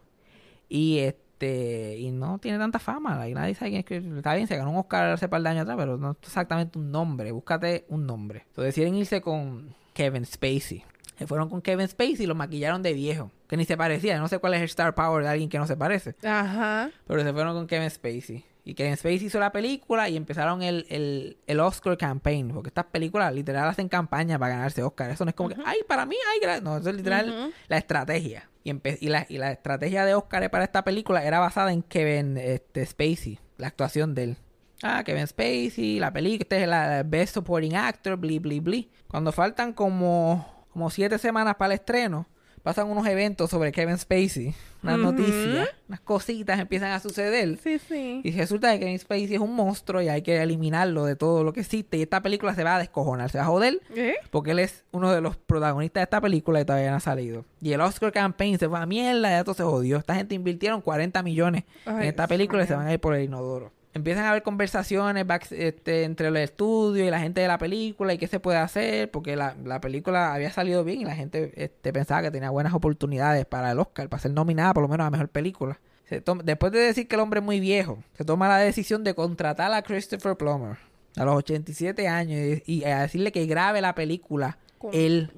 [0.70, 3.28] y este y no tiene tanta fama.
[3.28, 5.50] Y nadie sabe quién es que Está bien, se ganó un Oscar hace par de
[5.50, 7.32] años atrás, pero no es exactamente un nombre.
[7.32, 8.44] Búscate un nombre.
[8.48, 10.84] Entonces deciden irse con Kevin Spacey.
[11.20, 13.30] Se fueron con Kevin Spacey y lo maquillaron de viejo.
[13.48, 14.18] Que ni se parecía.
[14.20, 16.16] No sé cuál es el star power de alguien que no se parece.
[16.24, 16.90] Ajá.
[17.06, 18.46] Pero se fueron con Kevin Spacey.
[18.64, 22.52] Y Kevin Spacey hizo la película y empezaron el, el, el Oscar campaign.
[22.54, 25.12] Porque estas películas literal hacen campaña para ganarse Oscar.
[25.12, 26.62] Eso no es como que, ay, para mí, ay, gra-".
[26.62, 28.50] no, eso es literal la estrategia.
[28.64, 32.38] Y, y, la, y la estrategia de Oscar para esta película era basada en Kevin
[32.38, 34.38] este, Spacey, la actuación de él.
[34.84, 38.90] Ah, Kevin Spacey, la película, este es la Best Supporting Actor, bli, bli, bli.
[39.10, 42.28] Cuando faltan como, como siete semanas para el estreno,
[42.64, 44.54] pasan unos eventos sobre Kevin Spacey,
[44.84, 47.58] unas noticias, unas cositas empiezan a suceder.
[47.64, 48.22] Sí, sí.
[48.24, 51.54] Y resulta que Kevin Spacey es un monstruo y hay que eliminarlo de todo lo
[51.54, 51.98] que existe.
[51.98, 54.16] Y esta película se va a descojonar, se va a joder ¿Eh?
[54.30, 57.46] porque él es uno de los protagonistas de esta película y todavía no ha salido.
[57.62, 59.98] Y el Oscar Campaign se fue a mierda, ya todo se jodió.
[59.98, 63.24] Esta gente invirtieron 40 millones en esta película y se van a ir por el
[63.24, 63.72] inodoro.
[63.94, 68.14] Empiezan a haber conversaciones back- este, entre el estudio y la gente de la película
[68.14, 71.52] y qué se puede hacer, porque la, la película había salido bien y la gente
[71.56, 75.08] este, pensaba que tenía buenas oportunidades para el Oscar, para ser nominada por lo menos
[75.08, 75.80] a mejor película.
[76.08, 79.04] Se toma- después de decir que el hombre es muy viejo, se toma la decisión
[79.04, 80.78] de contratar a Christopher Plummer
[81.18, 84.60] a los 87 años y, y a decirle que grabe la película
[84.94, 85.32] él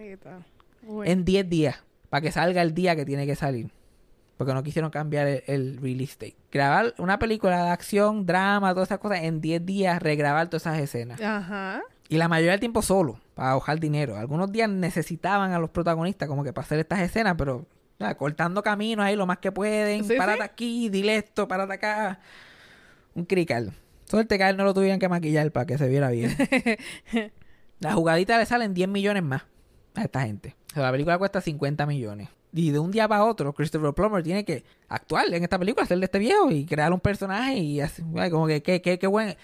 [1.06, 3.72] en 10 días para que salga el día que tiene que salir.
[4.42, 6.36] Porque no quisieron cambiar el, el release date.
[6.52, 10.80] Grabar una película de acción, drama, todas esas cosas en 10 días, regrabar todas esas
[10.80, 11.22] escenas.
[11.22, 11.84] Ajá.
[12.10, 14.18] Y la mayoría del tiempo solo, para ahorrar dinero.
[14.18, 17.68] Algunos días necesitaban a los protagonistas como que para hacer estas escenas, pero
[18.00, 20.06] nada, cortando caminos ahí lo más que pueden.
[20.06, 20.44] Sí, párate sí.
[20.44, 22.20] aquí, dile esto, párate acá.
[23.14, 23.74] Un crical.
[24.06, 26.36] Suerte que a él no lo tuvieran que maquillar para que se viera bien.
[27.80, 29.44] la jugadita le salen 10 millones más
[29.94, 30.56] a esta gente.
[30.72, 32.30] O sea, la película cuesta 50 millones.
[32.54, 35.98] Y de un día para otro, Christopher Plummer tiene que actuar en esta película, hacer
[36.00, 39.36] de este viejo y crear un personaje y así, como que qué qué- qué buen...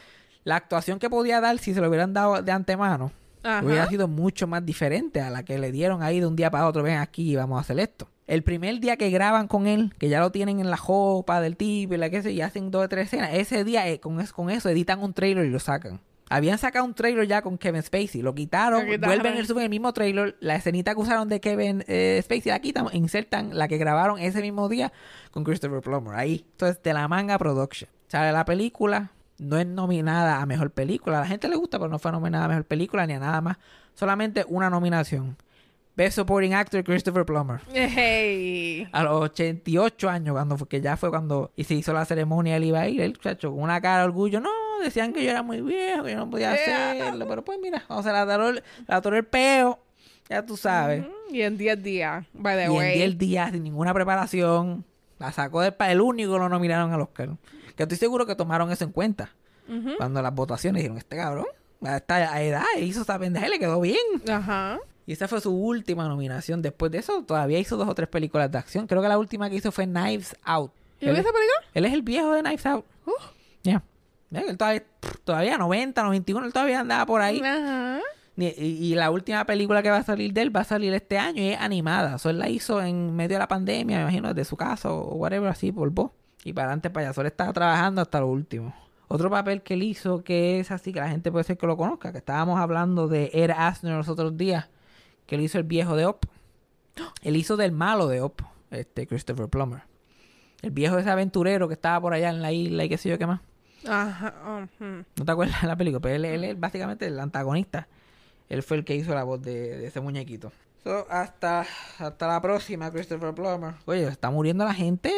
[0.44, 3.12] La actuación que podía dar si se lo hubieran dado de antemano
[3.44, 3.66] Ajá.
[3.66, 6.68] hubiera sido mucho más diferente a la que le dieron ahí de un día para
[6.68, 6.84] otro.
[6.84, 8.08] Ven aquí y vamos a hacer esto.
[8.28, 11.56] El primer día que graban con él, que ya lo tienen en la jopa del
[11.58, 14.20] tipo y la que sé, y hacen dos o tres escenas, ese día eh, con,
[14.22, 16.00] eso, con eso editan un trailer y lo sacan.
[16.30, 19.20] Habían sacado un trailer ya con Kevin Spacey, lo quitaron, Lo quitaron.
[19.20, 22.60] vuelven y suben el mismo trailer, la escenita que usaron de Kevin eh, Spacey la
[22.60, 24.92] quitan, insertan la que grabaron ese mismo día
[25.32, 26.46] con Christopher Plummer, ahí.
[26.52, 27.90] Entonces, de la manga production.
[28.08, 31.18] Sale la película, no es nominada a mejor película.
[31.20, 33.40] A la gente le gusta, pero no fue nominada a mejor película ni a nada
[33.42, 33.58] más.
[33.94, 35.38] Solamente una nominación.
[35.98, 37.60] Best Supporting Actor Christopher Plummer.
[37.74, 38.88] Hey.
[38.92, 42.56] A los 88 años, cuando fue, que ya fue cuando y se hizo la ceremonia,
[42.56, 44.40] él iba a ir, el muchacho, con una cara de orgullo.
[44.40, 44.50] No,
[44.84, 47.28] decían que yo era muy viejo, que yo no podía Eh, hacerlo.
[47.28, 49.80] Pero pues mira, o sea, la atoró el, la el peo.
[50.30, 51.04] Ya tú sabes.
[51.06, 52.98] Ujú, Y en 10 días, by the y en way.
[52.98, 54.86] 10 días, sin ninguna preparación,
[55.20, 57.30] la sacó del pa- El único que lo nominaron al Oscar.
[57.76, 59.32] Que estoy seguro que tomaron eso en cuenta.
[59.68, 59.96] Ujú.
[59.98, 61.46] Cuando las votaciones dijeron, este cabrón,
[61.82, 63.98] a esta edad hizo esa pendeja y le quedó bien.
[64.30, 64.78] Ajá.
[65.08, 66.62] Y esa fue su última nominación.
[66.62, 68.88] Después de eso, todavía hizo dos o tres películas de acción.
[68.88, 70.72] Creo que la última que hizo fue Knives Out.
[71.00, 71.42] ¿Y esa película?
[71.74, 72.86] él es el viejo de Knives Out.
[73.06, 73.12] Uh.
[73.64, 73.82] Ya.
[74.30, 74.84] Ya, Él todavía,
[75.24, 77.40] todavía 90, 91, él todavía andaba por ahí.
[77.40, 78.02] Ajá.
[78.36, 81.18] Y, y la última película que va a salir de él va a salir este
[81.18, 82.16] año y es animada.
[82.16, 84.92] O sea, él la hizo en medio de la pandemia, me imagino, desde su casa
[84.92, 85.92] o whatever, así, por.
[86.44, 87.14] Y para adelante, para allá.
[87.14, 88.76] Solo estaba trabajando hasta lo último.
[89.08, 91.78] Otro papel que él hizo que es así, que la gente puede ser que lo
[91.78, 94.68] conozca, que estábamos hablando de Ed Asner los otros días,
[95.28, 96.26] que él hizo el viejo de Op.
[97.22, 99.84] Él hizo del malo de Op, este Christopher Plummer.
[100.64, 103.20] El viejo ese aventurero que estaba por allá en la isla y qué sé yo
[103.20, 103.42] qué más.
[103.88, 104.34] Ajá.
[104.80, 105.06] ujú.
[105.16, 106.00] ¿No te acuerdas de la película?
[106.00, 107.88] Pero él, él es básicamente el antagonista.
[108.50, 110.52] Él fue el que hizo la voz de, de ese muñequito.
[110.84, 111.66] So, hasta,
[112.00, 113.74] hasta la próxima, Christopher Plummer.
[113.86, 115.12] Oye, está muriendo la gente.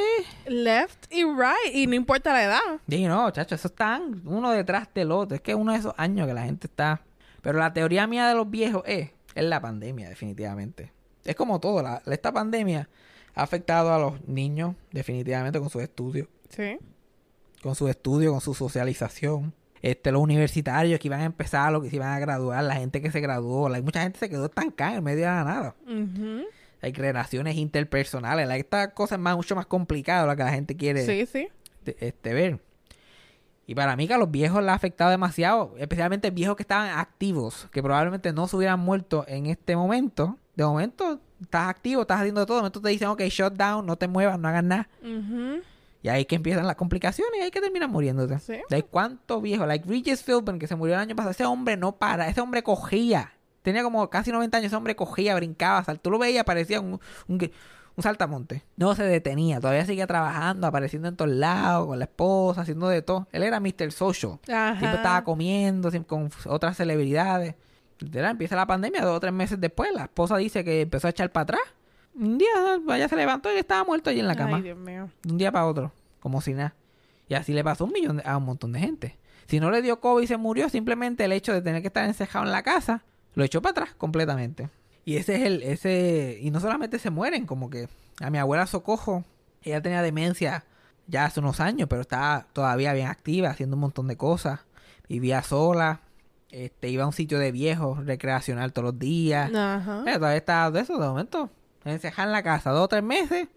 [0.48, 1.76] Left y right.
[1.76, 2.60] Y no importa la edad.
[2.88, 5.36] Y no, chacho, eso están uno detrás del otro.
[5.36, 7.02] Es que es uno de esos años que la gente está.
[7.42, 10.92] Pero la teoría mía de los viejos es, es la pandemia, definitivamente.
[11.26, 12.90] Es como todo, la, esta pandemia
[13.36, 16.28] ha afectado a los niños, definitivamente, con sus estudios.
[16.50, 16.78] Sí.
[17.62, 19.54] con su estudio, con su socialización.
[19.82, 23.02] Este, los universitarios que iban a empezar, los que se iban a graduar, la gente
[23.02, 25.76] que se graduó, hay mucha gente se quedó estancada en medio de la nada.
[26.82, 30.76] Hay relaciones interpersonales, like, esta cosa es más, mucho más complicada la que la gente
[30.76, 31.48] quiere Sí, sí.
[31.86, 32.60] de- este, ver.
[33.70, 36.90] Y para mí que a los viejos le ha afectado demasiado, especialmente viejos que estaban
[36.98, 40.38] activos, que probablemente no se hubieran muerto en este momento.
[40.56, 43.96] De momento estás activo, estás haciendo todo, de momento te dicen, ok, shut down, no
[43.96, 44.90] te muevas, no hagas nada.
[46.02, 48.40] Y ahí que empiezan las complicaciones y ahí que terminan muriéndote.
[48.40, 48.58] Sí.
[48.72, 51.92] De cuánto viejo, like Regis Philbin, que se murió el año pasado, ese hombre no
[51.92, 53.34] para, ese hombre cogía.
[53.62, 57.00] Tenía como casi 90 años, ese hombre cogía, brincaba, sal- tú lo veías, parecía un,
[57.28, 57.52] un,
[58.00, 58.64] un saltamonte.
[58.78, 63.02] No se detenía, todavía seguía trabajando, apareciendo en todos lados, con la esposa, haciendo de
[63.02, 63.28] todo.
[63.34, 63.92] Él era Mr.
[63.92, 64.40] Social.
[64.48, 64.78] Ajá.
[64.80, 67.56] Siempre estaba comiendo con otras celebridades.
[68.00, 71.10] Literal, empieza la pandemia, dos o tres meses después, la esposa dice que empezó a
[71.10, 71.62] echar para atrás.
[72.16, 72.48] Un día,
[72.86, 75.10] vaya se levantó y estaba muerto allí en la cama Ay, Dios mío.
[75.24, 75.92] de un día para otro,
[76.22, 76.74] como si nada.
[77.28, 79.18] Y así le pasó a un millón de- a un montón de gente.
[79.48, 82.06] Si no le dio COVID y se murió, simplemente el hecho de tener que estar
[82.06, 83.04] encejado en la casa
[83.36, 84.70] lo echó para atrás completamente.
[85.10, 87.90] Y ese es el, ese, y no solamente se mueren, como que
[88.22, 89.24] a mi abuela Socojo,
[89.64, 90.66] ella tenía demencia
[91.08, 94.60] ya hace unos años, pero estaba todavía bien activa, haciendo un montón de cosas.
[95.08, 96.02] Vivía sola,
[96.52, 99.52] este, iba a un sitio de viejos recreacional todos los días.
[99.52, 100.04] Ajá.
[100.06, 101.50] Eh, todavía está de eso, de momento.
[101.86, 103.48] Encejada en la casa dos o tres meses.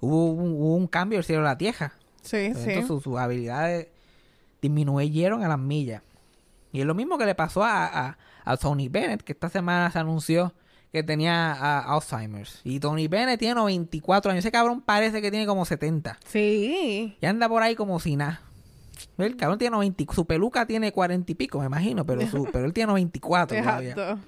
[0.00, 1.94] Hubo un, hubo un cambio del cielo a la tierra.
[2.20, 2.86] Sí, De sí.
[2.86, 3.88] sus, sus habilidades
[4.60, 6.02] disminuyeron a las millas.
[6.72, 9.90] Y es lo mismo que le pasó a, a, a Tony Bennett, que esta semana
[9.90, 10.52] se anunció
[10.94, 12.60] que tenía Alzheimer's.
[12.62, 14.44] Y Tony Bennett tiene 94 años.
[14.44, 16.20] Ese cabrón parece que tiene como 70.
[16.24, 17.16] Sí.
[17.20, 18.40] Y anda por ahí como si nada.
[19.18, 20.14] El cabrón tiene 90.
[20.14, 22.06] Su peluca tiene 40 y pico, me imagino.
[22.06, 23.90] Pero, su, pero él tiene 94 todavía.
[23.90, 24.20] Exacto.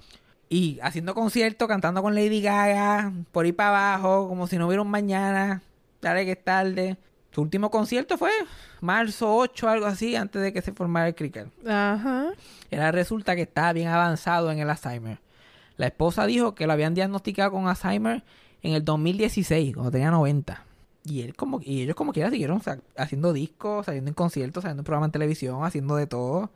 [0.48, 4.82] Y haciendo conciertos, cantando con Lady Gaga, por ahí para abajo, como si no hubiera
[4.82, 5.62] un mañana,
[6.02, 6.96] dale que es tarde.
[7.30, 8.30] Su último concierto fue
[8.80, 11.48] marzo 8, algo así, antes de que se formara el cricket.
[11.64, 12.32] Ajá.
[12.72, 15.18] Era resulta que estaba bien avanzado en el Alzheimer.
[15.76, 18.24] La esposa dijo que lo habían diagnosticado con Alzheimer
[18.62, 20.64] en el 2016, cuando tenía 90.
[21.04, 22.60] Y él como y ellos como quiera siguieron
[22.96, 26.50] haciendo discos, saliendo en conciertos, saliendo en programas en televisión, haciendo de todo,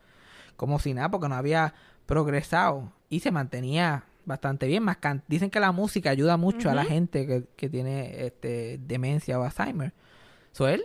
[0.56, 1.74] como si nada, porque no había
[2.06, 4.82] progresado y se mantenía bastante bien.
[4.82, 8.80] Más can- dicen que la música ayuda mucho a la gente que, que tiene este
[8.86, 9.92] demencia o Alzheimer.
[10.52, 10.84] So él,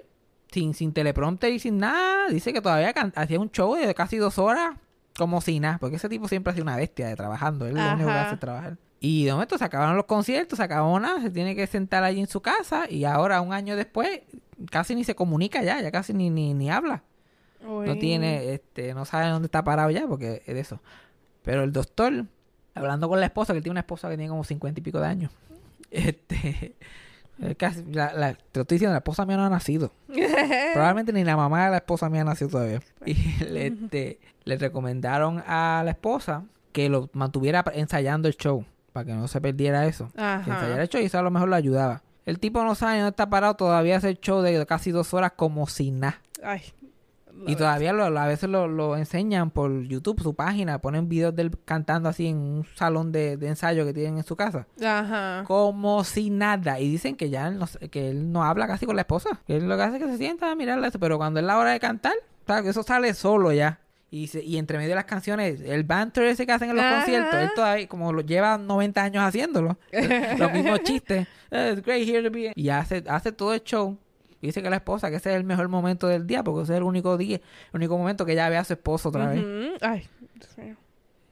[0.52, 4.38] sin, sin teleprompter y sin nada, dice que todavía hacía un show de casi dos
[4.38, 4.76] horas
[5.18, 7.94] como si nada, porque ese tipo siempre ha sido una bestia de trabajando, él lo
[7.94, 8.26] único que Ajá.
[8.26, 8.78] hace es trabajar.
[9.00, 12.20] Y de momento se acabaron los conciertos, se acabó nada, se tiene que sentar allí
[12.20, 14.22] en su casa y ahora un año después
[14.72, 17.04] casi ni se comunica ya, ya casi ni, ni, ni habla.
[17.64, 20.80] No tiene, este, no sabe dónde está parado ya porque es de eso.
[21.44, 22.26] Pero el doctor,
[22.74, 25.00] hablando con la esposa, que él tiene una esposa que tiene como cincuenta y pico
[25.00, 25.32] de años,
[25.92, 26.76] este,
[27.38, 29.92] la, la- te lo estoy diciendo, la esposa mía no ha nacido.
[30.74, 32.80] Probablemente ni la mamá de la esposa mía nació todavía.
[33.06, 39.06] Y le, este, le recomendaron a la esposa que lo mantuviera ensayando el show, para
[39.06, 40.10] que no se perdiera eso.
[40.16, 40.22] Que
[40.52, 42.02] ensayara el show y eso a lo mejor lo ayudaba.
[42.26, 45.34] El tipo no sabe dónde está parado, todavía hace el show de casi dos horas
[45.36, 46.22] como si nada.
[46.44, 46.62] Ay.
[47.48, 51.36] Y todavía lo, lo- a veces lo, lo enseñan por YouTube, su página, ponen videos
[51.36, 54.68] de él cantando así en un salón de, de ensayo que tienen en su casa.
[54.84, 55.44] Ajá.
[55.46, 56.80] Como si nada.
[56.80, 59.42] Y dicen que ya él no, que él no habla casi con la esposa.
[59.46, 60.88] Que él lo que hace es que se sienta a mirarla.
[60.88, 62.14] eso, Pero cuando es la hora de cantar,
[62.66, 63.80] eso sale solo ya.
[64.12, 66.86] Y, se- y entre medio de las canciones, el banter ese que hacen en los
[66.86, 66.98] Ajá.
[66.98, 69.78] conciertos, él todavía, como lo lleva 90 años haciéndolo,
[70.40, 71.28] los mismos chistes.
[71.52, 72.54] "Eh, It's great here to be.
[72.56, 73.98] Y hace, hace todo el show.
[74.46, 76.74] Y dice que la esposa, que ese es el mejor momento del día, porque ese
[76.74, 79.44] es el único día, el único momento que ella ve a su esposo otra vez.
[79.82, 80.08] Ay.
[80.36, 80.76] Dios mío.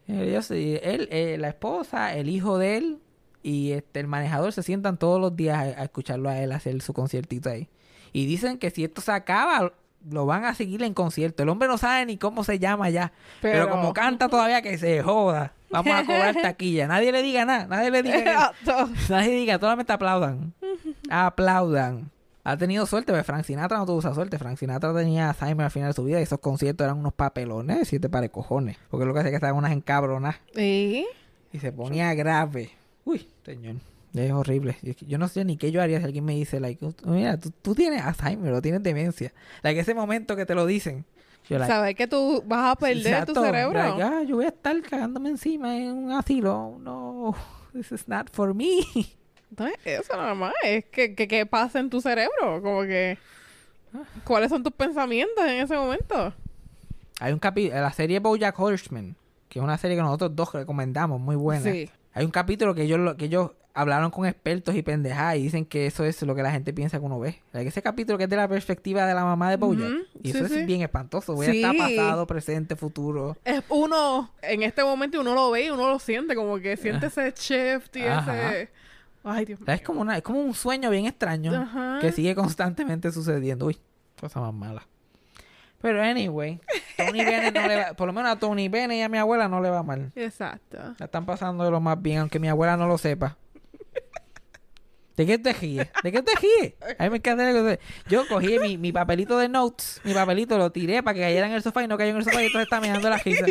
[0.07, 2.97] Eh, él, eh, la esposa, el hijo de él
[3.41, 6.81] y este el manejador se sientan todos los días a, a escucharlo a él hacer
[6.81, 7.69] su conciertito ahí.
[8.11, 9.73] Y dicen que si esto se acaba,
[10.09, 11.43] lo van a seguir en concierto.
[11.43, 13.11] El hombre no sabe ni cómo se llama ya.
[13.41, 15.53] Pero, Pero- como canta todavía que se joda.
[15.69, 16.87] Vamos a cobrar taquilla.
[16.87, 17.65] Nadie le diga nada.
[17.67, 18.17] Nadie le diga
[18.61, 18.89] Exacto.
[19.09, 20.53] Nadie diga, solamente aplaudan.
[21.09, 22.11] aplaudan.
[22.45, 24.37] Ha tenido suerte, porque Frank Sinatra no tuvo esa suerte.
[24.37, 27.87] Frank Sinatra tenía Alzheimer al final de su vida y esos conciertos eran unos papelones,
[27.87, 28.77] siete para cojones.
[28.89, 31.05] Porque lo que hace es que estaban unas encabronas ¿Y?
[31.53, 32.71] y se ponía grave.
[33.05, 33.75] Uy, señor.
[34.13, 34.77] Es horrible.
[34.81, 37.51] Yo, yo no sé ni qué yo haría si alguien me dice, like, mira, tú,
[37.61, 39.33] tú tienes Alzheimer o tienes demencia.
[39.63, 41.05] Like, ese momento que te lo dicen.
[41.49, 43.73] Yo, like, Sabes que tú vas a perder exacto, tu cerebro.
[43.73, 46.77] like, ah, yo voy a estar cagándome encima en un asilo.
[46.79, 47.35] No,
[47.73, 48.81] this is not for me.
[49.57, 50.53] No es eso nada más.
[50.63, 52.61] Es que, que, que pasa en tu cerebro.
[52.61, 53.17] Como que...
[54.23, 56.33] ¿Cuáles son tus pensamientos en ese momento?
[57.19, 59.15] Hay un capítulo, la serie BoJack Horseman,
[59.49, 61.71] que es una serie que nosotros dos recomendamos, muy buena.
[61.71, 61.89] Sí.
[62.13, 65.65] Hay un capítulo que ellos, lo- que ellos hablaron con expertos y pendejadas y dicen
[65.65, 67.39] que eso es lo que la gente piensa que uno ve.
[67.53, 69.91] Like, ese capítulo que es de la perspectiva de la mamá de BoJack.
[70.23, 70.59] Y sí, eso sí.
[70.61, 71.35] es bien espantoso.
[71.35, 71.63] Voy Sí.
[71.63, 73.37] a estar pasado, presente, futuro.
[73.45, 74.31] Es uno...
[74.41, 76.35] En este momento uno lo ve y uno lo siente.
[76.35, 78.51] Como que siente ese shift y Ajá.
[78.53, 78.69] ese...
[79.23, 79.73] Ay, Dios mío.
[79.73, 83.67] es como una, es como un sueño bien extraño que sigue constantemente sucediendo.
[83.67, 83.77] Uy,
[84.19, 84.87] cosa más mala.
[85.81, 86.61] Pero anyway,
[86.95, 89.49] Tony Bennett no le va, por lo menos a Tony Bennett y a mi abuela
[89.49, 90.13] no le va mal.
[90.15, 90.77] Exacto.
[90.97, 93.37] La están pasando de lo más bien, aunque mi abuela no lo sepa.
[95.17, 95.89] ¿De qué te ríes?
[96.01, 96.73] ¿De qué te ríes?
[96.97, 97.77] A mí me encanta cosa.
[98.07, 101.53] Yo cogí mi, mi papelito de notes, mi papelito, lo tiré para que cayera en
[101.53, 103.45] el sofá y no cayó en el sofá y entonces está mirando la risa.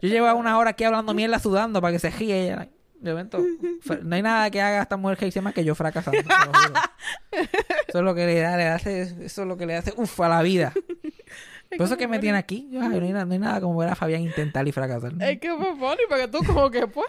[0.00, 2.68] Yo llevaba una hora aquí hablando mierda sudando para que se ríe ella.
[3.04, 3.26] De
[3.82, 6.18] fue- no hay nada que haga esta mujer que dice más que yo fracasando.
[7.88, 10.20] Eso es lo que le da, le hace, eso es lo que le hace uff
[10.20, 10.72] a la vida.
[11.76, 12.68] Por eso es que me tiene aquí.
[12.70, 15.12] Yo, ay, no, hay nada, no hay nada como ver a Fabián intentar y fracasar.
[15.20, 17.06] Es que fue funny porque tú como que pues...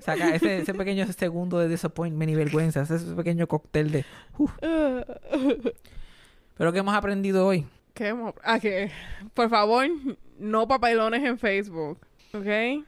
[0.00, 4.04] Saca ese, ese pequeño segundo de disappointment y vergüenza, ese pequeño cóctel de...
[6.56, 7.66] Pero ¿qué hemos aprendido hoy?
[7.94, 8.90] ¿Qué hemos- Ah, que
[9.34, 9.86] por favor,
[10.38, 11.98] no papelones en Facebook,
[12.32, 12.84] ¿ok?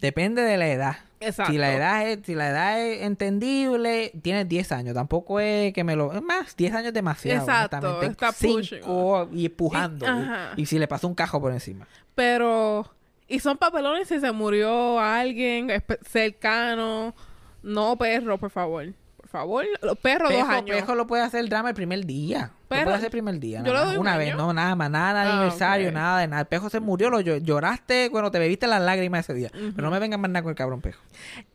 [0.00, 0.96] Depende de la edad.
[1.20, 1.52] Exacto.
[1.52, 4.94] Si la edad es, si la edad es entendible, tienes 10 años.
[4.94, 6.12] Tampoco es que me lo...
[6.14, 7.40] Es más, 10 años es demasiado.
[7.42, 8.64] Exacto, está pushing.
[8.82, 10.06] Cinco y empujando.
[10.56, 11.86] Y- Y, si le pasó un cajo por encima.
[12.14, 12.90] Pero,
[13.28, 15.70] y son papelones si se murió alguien
[16.08, 17.14] cercano,
[17.62, 18.86] no perro, por favor.
[19.30, 20.76] Por favor, los perros dos Pejo, años.
[20.76, 22.50] Pejo lo puede hacer el drama el primer día.
[22.52, 23.62] lo Pero- puede hacer el primer día.
[23.64, 24.38] yo un Una vez, año.
[24.38, 24.90] no, nada más.
[24.90, 26.42] Nada de Ah, aniversario, nada de nada.
[26.42, 29.50] El Pejo se murió, lo llo- lloraste cuando te bebiste las lágrimas ese día.
[29.52, 31.00] Pero no me vengan más nada con el cabrón Pejo.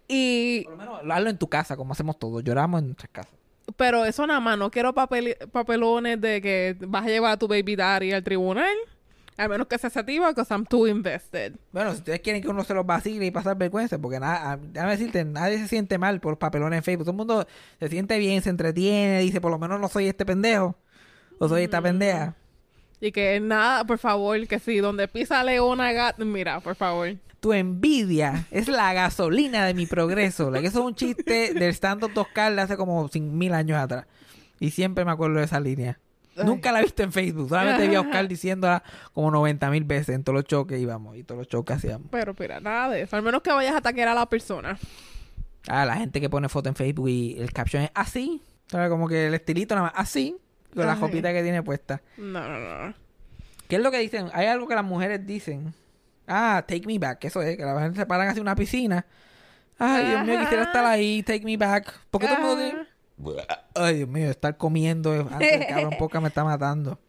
[0.07, 2.43] Y, Por lo menos hazlo en tu casa, como hacemos todos.
[2.43, 3.33] Lloramos en nuestras casas.
[3.77, 7.47] pero eso nada más, no quiero papel- papelones de que vas a llevar a tu
[7.47, 8.73] baby daddy al tribunal.
[9.37, 11.53] A menos que sea sativa, because I'm too invested.
[11.73, 14.57] Bueno, si ustedes quieren que uno se los vacile y pasar vergüenza, porque nada, a-
[14.57, 17.03] déjame decirte, nadie se siente mal por papelones en Facebook.
[17.05, 17.47] Todo el mundo
[17.79, 20.77] se siente bien, se entretiene, dice, por lo menos no soy este pendejo.
[21.37, 22.33] O soy esta pendeja.
[23.01, 27.13] Y que nada, por favor, que si donde pisa leona gata, mira, por favor.
[27.41, 30.49] Tu envidia es la gasolina de mi progreso.
[30.49, 34.05] Like, eso es un chiste del stand-up de hace como mil años atrás.
[34.61, 35.99] Y siempre me acuerdo de esa línea.
[36.43, 37.49] Nunca la he visto en Facebook.
[37.49, 38.83] Solamente vi a Oscar diciéndola
[39.13, 41.73] como 90 mil veces en todos los shows que íbamos y todos los shows que
[41.73, 42.07] hacíamos.
[42.11, 43.15] Pero mira, nada de eso.
[43.15, 44.77] Al menos que vayas a atacar a la persona.
[45.67, 48.41] Ah, la gente que pone foto en Facebook y el caption es así.
[48.67, 48.89] ¿Sabes?
[48.89, 50.35] Como que el estilito nada más así.
[50.73, 50.99] Con la Ay.
[50.99, 52.01] copita que tiene puesta.
[52.17, 52.93] No, no, no.
[53.67, 54.29] ¿Qué es lo que dicen?
[54.33, 55.73] Hay algo que las mujeres dicen.
[56.27, 57.23] Ah, take me back.
[57.23, 59.05] Eso es, que las mujeres se paran hacia una piscina.
[59.77, 61.93] Ay, Dios mío, quisiera estar ahí, take me back.
[62.09, 62.85] ¿Por qué todo el mundo
[63.75, 66.99] Ay, Dios mío, estar comiendo antes del cabrón poca me está matando.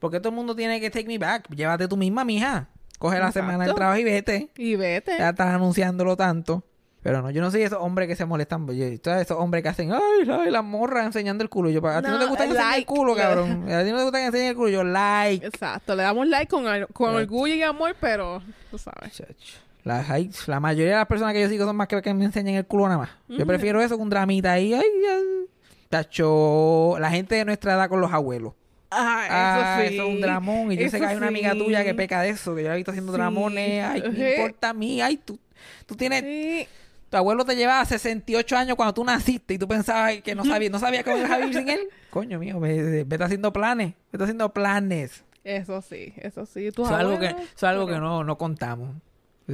[0.00, 1.48] ¿Por qué todo el mundo tiene que take me back?
[1.54, 2.68] Llévate tú misma, mija.
[2.98, 4.50] Coge la semana del trabajo y vete.
[4.56, 5.16] Y vete.
[5.18, 6.64] Ya estás anunciándolo tanto.
[7.02, 8.64] Pero no, yo no soy esos hombres que se molestan.
[8.68, 9.22] Yo, ¿sabes?
[9.22, 11.68] Esos hombres que hacen, ay, ay, la morra enseñando el culo.
[11.68, 12.86] Yo, a ti no, No, te gusta que enseñe el like.
[12.86, 13.50] culo, cabrón.
[13.72, 14.68] A ti no te gusta que enseñe el culo.
[14.68, 15.44] Yo, like.
[15.44, 15.96] Exacto.
[15.96, 18.40] Le damos like con, con orgullo y amor, pero
[18.70, 19.14] tú sabes.
[19.14, 19.58] Chacho.
[19.82, 20.04] La,
[20.46, 22.66] la mayoría de las personas que yo sigo son más que, que me enseñen el
[22.66, 23.10] culo nada más.
[23.28, 24.72] Yo prefiero eso que un dramita ahí.
[24.72, 25.48] Ay, ay.
[25.92, 28.54] Tacho, la gente de nuestra edad con los abuelos.
[28.90, 29.94] Ah, Ah, eso sí.
[29.94, 30.72] eso es un dramón.
[30.72, 31.58] Y yo sé que hay una amiga sí.
[31.58, 33.18] tuya que peca de eso, que yo la he visto haciendo Sí.
[33.18, 33.84] dramones.
[33.84, 34.36] Ay, ¿qué me Ejé.
[34.42, 35.00] importa a mí?
[35.02, 35.38] Ay, tú,
[35.86, 36.66] tú tienes.
[37.10, 40.72] Tu abuelo te llevaba 68 años cuando tú naciste y tú pensabas que no sabías,
[40.72, 41.80] no sabías cómo ibas a vivir sin él.
[42.10, 45.22] Coño mío, ve- vete haciendo planes, vete haciendo planes.
[45.44, 46.68] Eso sí, eso sí.
[46.68, 48.96] Eso es algo que, abuelos, eso es algo que no, no contamos.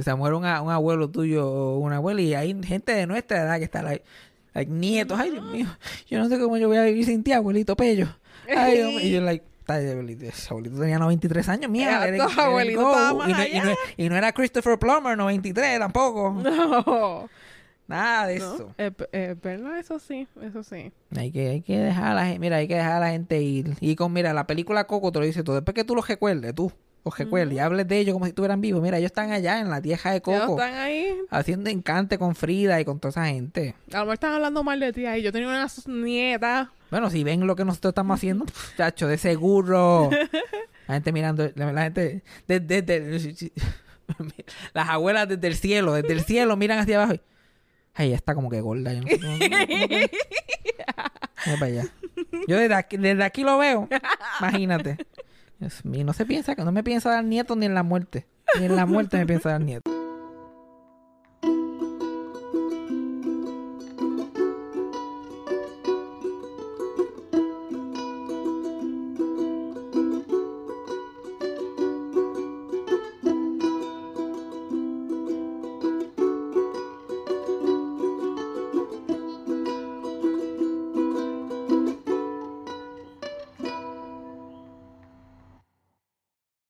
[0.01, 3.57] Se muere un, un abuelo tuyo o una abuela y hay gente de nuestra edad
[3.57, 4.05] que está like,
[4.59, 5.19] like, nietos.
[5.19, 5.67] Ay, Dios mío,
[6.07, 8.07] yo no sé cómo yo voy a vivir sin ti, abuelito Pello.
[8.55, 8.99] Ay, Dios mío.
[8.99, 12.05] Y yo, like, "Ay, abuelito, ese abuelito tenía 93 años, mía.
[12.05, 12.91] Let it abuelito go".
[12.91, 16.41] estaba más y, no, y, no, y no era Christopher Plummer, 93 tampoco.
[16.43, 17.29] No.
[17.87, 18.53] Nada de no.
[18.53, 18.75] eso.
[18.77, 20.91] Es, es verdad, eso sí, eso sí.
[21.17, 23.41] Hay que, hay que dejar a la gente, mira, hay que dejar a la gente
[23.41, 23.77] ir.
[23.79, 25.55] Y con, mira, la película Coco te lo dice todo.
[25.55, 26.71] Después que tú los recuerdes, tú,
[27.05, 28.81] los recuerdes y hables de ellos como si estuvieran vivos.
[28.81, 31.15] Mira, ellos están allá en la tierra de Coco, están ahí.
[31.29, 33.75] haciendo encante con Frida y con toda esa gente.
[33.91, 35.21] A lo mejor están hablando mal de ti ahí.
[35.21, 36.71] Yo tenía una nieta.
[36.91, 38.45] Bueno, si ven lo que nosotros estamos haciendo,
[38.77, 40.09] chacho, de seguro.
[40.87, 43.51] La gente mirando, la, la gente, desde, desde-
[44.73, 47.13] las abuelas desde el cielo, desde el cielo miran hacia abajo.
[47.13, 47.21] y,
[47.93, 48.93] Ay, ella está como que gorda.
[48.93, 50.09] Yo no, no- no-
[51.59, 51.85] para allá.
[52.47, 53.87] Yo desde aquí, desde aquí lo veo.
[54.39, 54.97] Imagínate.
[55.59, 58.27] Dios mío, no se piensa, no me piensa dar nietos ni en la muerte.
[58.59, 59.98] Ni en la muerte me piensa dar nietos.